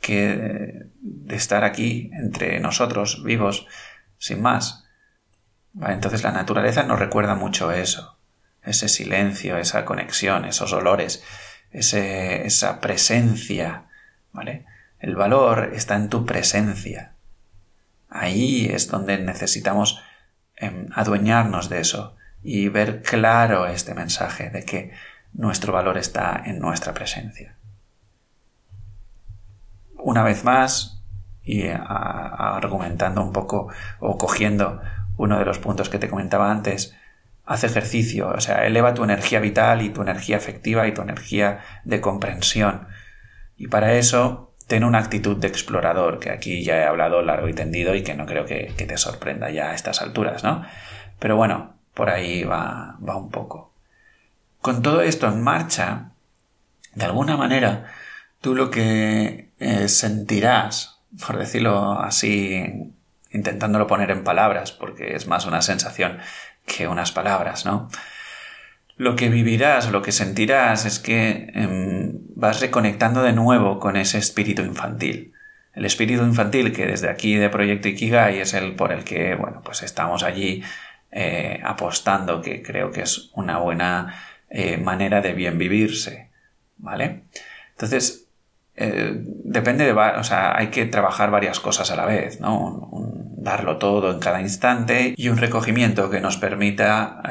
que 0.00 0.88
de 1.00 1.36
estar 1.36 1.64
aquí 1.64 2.10
entre 2.12 2.60
nosotros 2.60 3.22
vivos, 3.24 3.66
sin 4.18 4.42
más. 4.42 4.84
Entonces 5.80 6.22
la 6.22 6.30
naturaleza 6.30 6.84
nos 6.84 6.98
recuerda 6.98 7.34
mucho 7.34 7.72
eso, 7.72 8.18
ese 8.62 8.88
silencio, 8.88 9.58
esa 9.58 9.84
conexión, 9.84 10.44
esos 10.44 10.72
olores, 10.72 11.22
esa 11.74 12.80
presencia, 12.80 13.84
¿vale? 14.32 14.64
El 14.98 15.16
valor 15.16 15.72
está 15.74 15.96
en 15.96 16.08
tu 16.08 16.24
presencia. 16.24 17.12
Ahí 18.08 18.66
es 18.66 18.88
donde 18.88 19.18
necesitamos 19.18 20.00
em, 20.56 20.88
adueñarnos 20.94 21.68
de 21.68 21.80
eso 21.80 22.16
y 22.42 22.68
ver 22.68 23.02
claro 23.02 23.66
este 23.66 23.94
mensaje 23.94 24.50
de 24.50 24.64
que 24.64 24.92
nuestro 25.32 25.72
valor 25.72 25.98
está 25.98 26.40
en 26.46 26.60
nuestra 26.60 26.94
presencia. 26.94 27.56
Una 29.98 30.22
vez 30.22 30.44
más, 30.44 31.02
y 31.42 31.66
argumentando 31.68 33.22
un 33.22 33.32
poco 33.32 33.68
o 34.00 34.16
cogiendo 34.16 34.80
uno 35.16 35.38
de 35.38 35.44
los 35.44 35.58
puntos 35.58 35.88
que 35.88 35.98
te 35.98 36.08
comentaba 36.08 36.50
antes, 36.50 36.96
haz 37.46 37.64
ejercicio, 37.64 38.28
o 38.28 38.40
sea, 38.40 38.66
eleva 38.66 38.94
tu 38.94 39.04
energía 39.04 39.40
vital 39.40 39.82
y 39.82 39.90
tu 39.90 40.02
energía 40.02 40.36
afectiva 40.36 40.86
y 40.86 40.94
tu 40.94 41.02
energía 41.02 41.60
de 41.84 42.00
comprensión. 42.00 42.88
Y 43.56 43.68
para 43.68 43.94
eso 43.94 44.54
ten 44.66 44.84
una 44.84 44.98
actitud 44.98 45.36
de 45.36 45.48
explorador, 45.48 46.18
que 46.18 46.30
aquí 46.30 46.64
ya 46.64 46.78
he 46.78 46.84
hablado 46.84 47.22
largo 47.22 47.48
y 47.48 47.54
tendido 47.54 47.94
y 47.94 48.02
que 48.02 48.14
no 48.14 48.26
creo 48.26 48.46
que, 48.46 48.72
te 48.76 48.96
sorprenda 48.96 49.50
ya 49.50 49.70
a 49.70 49.74
estas 49.74 50.00
alturas, 50.00 50.42
¿no? 50.42 50.64
Pero 51.18 51.36
bueno, 51.36 51.74
por 51.92 52.10
ahí 52.10 52.44
va, 52.44 52.96
va 53.06 53.16
un 53.16 53.30
poco. 53.30 53.72
Con 54.60 54.80
todo 54.82 55.02
esto 55.02 55.28
en 55.28 55.42
marcha, 55.42 56.12
de 56.94 57.04
alguna 57.04 57.36
manera, 57.36 57.92
tú 58.40 58.54
lo 58.54 58.70
que 58.70 59.50
eh, 59.58 59.88
sentirás, 59.88 61.00
por 61.26 61.38
decirlo 61.38 62.00
así, 62.00 62.92
intentándolo 63.30 63.86
poner 63.86 64.10
en 64.10 64.24
palabras, 64.24 64.72
porque 64.72 65.14
es 65.14 65.26
más 65.26 65.44
una 65.44 65.60
sensación 65.60 66.18
que 66.66 66.88
unas 66.88 67.12
palabras, 67.12 67.64
¿no? 67.64 67.88
lo 68.96 69.16
que 69.16 69.28
vivirás, 69.28 69.90
lo 69.90 70.02
que 70.02 70.12
sentirás 70.12 70.84
es 70.86 70.98
que 70.98 71.50
em, 71.54 72.12
vas 72.36 72.60
reconectando 72.60 73.22
de 73.22 73.32
nuevo 73.32 73.80
con 73.80 73.96
ese 73.96 74.18
espíritu 74.18 74.62
infantil. 74.62 75.32
El 75.72 75.84
espíritu 75.84 76.22
infantil 76.22 76.72
que 76.72 76.86
desde 76.86 77.08
aquí 77.08 77.34
de 77.34 77.50
Proyecto 77.50 77.88
Ikigai 77.88 78.38
es 78.38 78.54
el 78.54 78.76
por 78.76 78.92
el 78.92 79.02
que, 79.02 79.34
bueno, 79.34 79.62
pues 79.64 79.82
estamos 79.82 80.22
allí 80.22 80.62
eh, 81.10 81.60
apostando, 81.64 82.40
que 82.40 82.62
creo 82.62 82.92
que 82.92 83.02
es 83.02 83.30
una 83.34 83.58
buena 83.58 84.14
eh, 84.48 84.76
manera 84.76 85.20
de 85.20 85.32
bien 85.32 85.58
vivirse, 85.58 86.30
¿vale? 86.76 87.24
Entonces, 87.72 88.28
eh, 88.76 89.12
depende 89.16 89.84
de, 89.84 89.92
o 89.92 90.24
sea, 90.24 90.56
hay 90.56 90.68
que 90.68 90.86
trabajar 90.86 91.32
varias 91.32 91.58
cosas 91.58 91.90
a 91.90 91.96
la 91.96 92.06
vez, 92.06 92.40
¿no? 92.40 92.88
Darlo 93.44 93.76
todo 93.76 94.10
en 94.10 94.18
cada 94.18 94.40
instante 94.40 95.14
y 95.16 95.28
un 95.28 95.36
recogimiento 95.36 96.10
que 96.10 96.20
nos 96.20 96.36
permita 96.36 97.22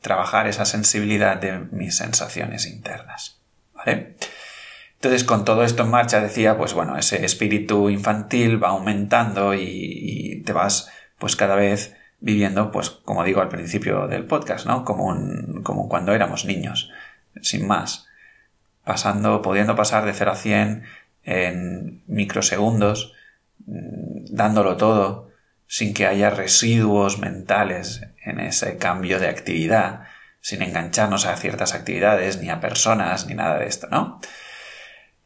trabajar 0.00 0.46
esa 0.46 0.64
sensibilidad 0.64 1.36
de 1.36 1.58
mis 1.72 1.96
sensaciones 1.96 2.66
internas. 2.66 3.40
Entonces, 3.86 5.24
con 5.24 5.44
todo 5.44 5.64
esto 5.64 5.82
en 5.84 5.90
marcha, 5.90 6.20
decía, 6.20 6.58
pues 6.58 6.74
bueno, 6.74 6.96
ese 6.96 7.24
espíritu 7.24 7.88
infantil 7.88 8.62
va 8.62 8.68
aumentando 8.68 9.54
y, 9.54 10.42
te 10.44 10.52
vas, 10.52 10.90
pues 11.18 11.36
cada 11.36 11.54
vez 11.54 11.96
viviendo, 12.20 12.70
pues 12.70 12.90
como 12.90 13.24
digo 13.24 13.40
al 13.40 13.48
principio 13.48 14.06
del 14.06 14.26
podcast, 14.26 14.66
¿no? 14.66 14.84
Como, 14.84 15.06
un, 15.06 15.62
como 15.62 15.88
cuando 15.88 16.12
éramos 16.12 16.44
niños, 16.44 16.90
sin 17.40 17.66
más. 17.66 18.08
Pasando, 18.84 19.40
pudiendo 19.40 19.74
pasar 19.74 20.04
de 20.04 20.12
0 20.12 20.32
a 20.32 20.36
100 20.36 20.82
en 21.24 22.02
microsegundos, 22.06 23.14
mm, 23.66 24.26
dándolo 24.30 24.76
todo, 24.76 25.29
sin 25.70 25.94
que 25.94 26.04
haya 26.04 26.30
residuos 26.30 27.20
mentales 27.20 28.02
en 28.24 28.40
ese 28.40 28.76
cambio 28.76 29.20
de 29.20 29.28
actividad, 29.28 30.00
sin 30.40 30.62
engancharnos 30.62 31.26
a 31.26 31.36
ciertas 31.36 31.74
actividades, 31.74 32.40
ni 32.42 32.50
a 32.50 32.58
personas, 32.58 33.28
ni 33.28 33.34
nada 33.34 33.56
de 33.56 33.68
esto, 33.68 33.86
¿no? 33.88 34.20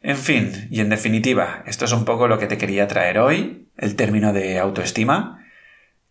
En 0.03 0.19
fin, 0.19 0.69
y 0.71 0.81
en 0.81 0.91
definitiva, 0.91 1.63
esto 1.65 1.87
es 1.87 1.93
un 1.93 2.05
poco 2.05 2.29
lo 2.29 2.39
que 2.39 2.47
te 2.47 2.59
quería 2.59 2.87
traer 2.87 3.21
hoy, 3.21 3.71
el 3.79 3.97
término 3.97 4.35
de 4.35 4.59
autoestima, 4.59 5.43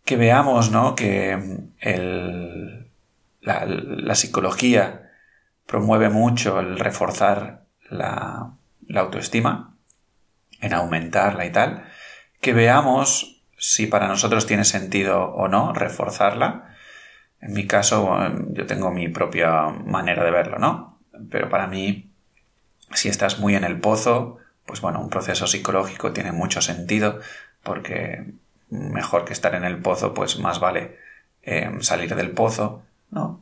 que 0.04 0.16
veamos, 0.16 0.72
¿no? 0.72 0.96
Que 0.96 1.38
el, 1.78 2.88
la, 3.40 4.14
psicología 4.16 5.12
promueve 5.64 6.08
mucho 6.08 6.58
el 6.58 6.80
reforzar 6.80 7.66
la, 7.88 8.50
la 8.88 9.00
autoestima, 9.00 9.76
en 10.60 10.74
aumentarla 10.74 11.46
y 11.46 11.52
tal, 11.52 11.84
que 12.40 12.52
veamos 12.52 13.33
si 13.66 13.86
para 13.86 14.08
nosotros 14.08 14.44
tiene 14.44 14.66
sentido 14.66 15.24
o 15.24 15.48
no 15.48 15.72
reforzarla, 15.72 16.76
en 17.40 17.54
mi 17.54 17.66
caso, 17.66 18.14
yo 18.50 18.66
tengo 18.66 18.90
mi 18.90 19.08
propia 19.08 19.70
manera 19.70 20.22
de 20.22 20.30
verlo, 20.30 20.58
¿no? 20.58 20.98
Pero 21.30 21.48
para 21.48 21.66
mí, 21.66 22.10
si 22.92 23.08
estás 23.08 23.38
muy 23.38 23.54
en 23.54 23.64
el 23.64 23.80
pozo, 23.80 24.36
pues 24.66 24.82
bueno, 24.82 25.00
un 25.00 25.08
proceso 25.08 25.46
psicológico 25.46 26.12
tiene 26.12 26.30
mucho 26.30 26.60
sentido 26.60 27.20
porque 27.62 28.34
mejor 28.68 29.24
que 29.24 29.32
estar 29.32 29.54
en 29.54 29.64
el 29.64 29.78
pozo, 29.78 30.12
pues 30.12 30.38
más 30.38 30.60
vale 30.60 30.98
eh, 31.42 31.70
salir 31.80 32.14
del 32.14 32.32
pozo, 32.32 32.82
¿no? 33.10 33.40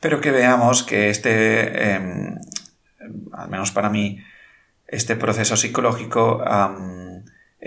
Pero 0.00 0.20
que 0.20 0.32
veamos 0.32 0.82
que 0.82 1.08
este, 1.08 1.94
em, 1.94 2.38
al 3.32 3.48
menos 3.48 3.70
para 3.70 3.88
mí, 3.88 4.22
este 4.86 5.16
proceso 5.16 5.56
psicológico 5.56 6.44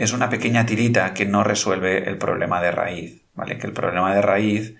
es 0.03 0.13
una 0.13 0.29
pequeña 0.29 0.65
tirita 0.65 1.13
que 1.13 1.25
no 1.25 1.43
resuelve 1.43 2.09
el 2.09 2.17
problema 2.17 2.61
de 2.61 2.71
raíz, 2.71 3.25
¿vale? 3.33 3.57
Que 3.57 3.67
el 3.67 3.73
problema 3.73 4.13
de 4.13 4.21
raíz 4.21 4.75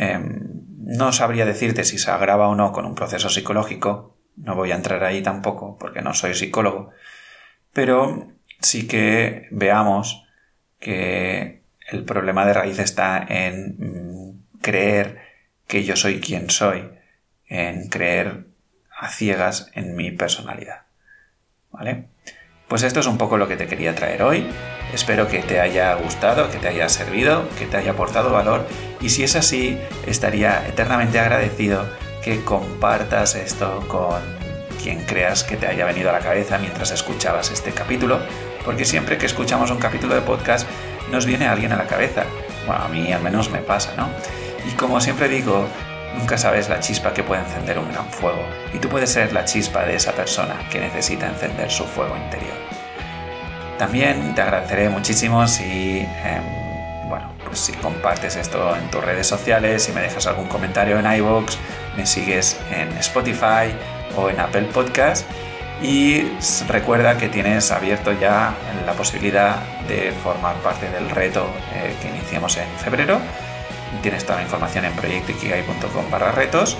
Em, 0.00 0.64
no 0.78 1.12
sabría 1.12 1.44
decirte 1.44 1.84
si 1.84 1.98
se 1.98 2.10
agrava 2.10 2.48
o 2.48 2.54
no 2.54 2.72
con 2.72 2.86
un 2.86 2.94
proceso 2.94 3.28
psicológico, 3.28 4.16
no 4.36 4.54
voy 4.54 4.72
a 4.72 4.76
entrar 4.76 5.04
ahí 5.04 5.20
tampoco 5.20 5.76
porque 5.78 6.00
no 6.00 6.14
soy 6.14 6.34
psicólogo, 6.34 6.90
pero 7.74 8.32
sí 8.60 8.88
que 8.88 9.46
veamos 9.50 10.26
que 10.78 11.64
el 11.86 12.04
problema 12.04 12.46
de 12.46 12.54
raíz 12.54 12.78
está 12.78 13.26
en 13.28 13.76
mm, 13.78 14.60
creer 14.62 15.18
que 15.66 15.84
yo 15.84 15.96
soy 15.96 16.18
quien 16.18 16.48
soy, 16.48 16.88
en 17.46 17.90
creer 17.90 18.46
a 18.98 19.10
ciegas 19.10 19.70
en 19.74 19.96
mi 19.96 20.12
personalidad. 20.12 20.86
¿Vale? 21.70 22.08
Pues 22.70 22.84
esto 22.84 23.00
es 23.00 23.06
un 23.06 23.18
poco 23.18 23.36
lo 23.36 23.48
que 23.48 23.56
te 23.56 23.66
quería 23.66 23.96
traer 23.96 24.22
hoy. 24.22 24.46
Espero 24.94 25.26
que 25.26 25.40
te 25.40 25.58
haya 25.58 25.92
gustado, 25.94 26.48
que 26.52 26.58
te 26.58 26.68
haya 26.68 26.88
servido, 26.88 27.42
que 27.58 27.66
te 27.66 27.76
haya 27.76 27.90
aportado 27.90 28.30
valor 28.30 28.64
y 29.00 29.08
si 29.08 29.24
es 29.24 29.34
así, 29.34 29.76
estaría 30.06 30.64
eternamente 30.68 31.18
agradecido 31.18 31.84
que 32.22 32.44
compartas 32.44 33.34
esto 33.34 33.84
con 33.88 34.20
quien 34.80 35.04
creas 35.04 35.42
que 35.42 35.56
te 35.56 35.66
haya 35.66 35.84
venido 35.84 36.10
a 36.10 36.12
la 36.12 36.20
cabeza 36.20 36.58
mientras 36.58 36.92
escuchabas 36.92 37.50
este 37.50 37.72
capítulo, 37.72 38.20
porque 38.64 38.84
siempre 38.84 39.18
que 39.18 39.26
escuchamos 39.26 39.72
un 39.72 39.78
capítulo 39.78 40.14
de 40.14 40.20
podcast 40.20 40.68
nos 41.10 41.26
viene 41.26 41.48
alguien 41.48 41.72
a 41.72 41.76
la 41.76 41.88
cabeza. 41.88 42.22
Bueno, 42.68 42.84
a 42.84 42.88
mí 42.88 43.12
al 43.12 43.20
menos 43.20 43.50
me 43.50 43.58
pasa, 43.58 43.94
¿no? 43.96 44.08
Y 44.70 44.76
como 44.76 45.00
siempre 45.00 45.28
digo, 45.28 45.66
Nunca 46.16 46.36
sabes 46.36 46.68
la 46.68 46.80
chispa 46.80 47.12
que 47.12 47.22
puede 47.22 47.42
encender 47.42 47.78
un 47.78 47.90
gran 47.92 48.08
fuego 48.10 48.42
y 48.74 48.78
tú 48.78 48.88
puedes 48.88 49.10
ser 49.10 49.32
la 49.32 49.44
chispa 49.44 49.84
de 49.84 49.96
esa 49.96 50.12
persona 50.12 50.56
que 50.70 50.80
necesita 50.80 51.26
encender 51.28 51.70
su 51.70 51.84
fuego 51.84 52.16
interior. 52.16 52.56
También 53.78 54.34
te 54.34 54.42
agradeceré 54.42 54.88
muchísimo 54.88 55.46
si, 55.46 56.00
em, 56.24 57.08
bueno, 57.08 57.32
pues 57.44 57.60
si 57.60 57.72
compartes 57.72 58.36
esto 58.36 58.76
en 58.76 58.90
tus 58.90 59.02
redes 59.02 59.26
sociales, 59.26 59.84
si 59.84 59.92
me 59.92 60.02
dejas 60.02 60.26
algún 60.26 60.48
comentario 60.48 60.98
en 60.98 61.10
iVoox, 61.10 61.56
me 61.96 62.04
sigues 62.04 62.58
en 62.70 62.88
Spotify 62.98 63.72
o 64.16 64.28
en 64.28 64.38
Apple 64.40 64.68
Podcast 64.74 65.26
y 65.82 66.28
recuerda 66.68 67.16
que 67.16 67.28
tienes 67.28 67.70
abierto 67.70 68.12
ya 68.12 68.54
la 68.84 68.92
posibilidad 68.92 69.56
de 69.88 70.12
formar 70.22 70.56
parte 70.56 70.90
del 70.90 71.08
reto 71.08 71.48
eh, 71.74 71.94
que 72.02 72.08
iniciamos 72.08 72.56
en 72.58 72.68
febrero 72.78 73.18
Tienes 74.02 74.24
toda 74.24 74.38
la 74.38 74.44
información 74.44 74.84
en 74.84 74.92
proyectoikigai.com 74.94 76.10
barra 76.10 76.32
retos. 76.32 76.76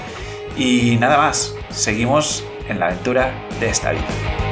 Y 0.56 0.96
nada 0.98 1.18
más, 1.18 1.54
seguimos 1.70 2.44
en 2.68 2.80
la 2.80 2.86
aventura 2.86 3.32
de 3.60 3.68
esta 3.68 3.92
vida. 3.92 4.49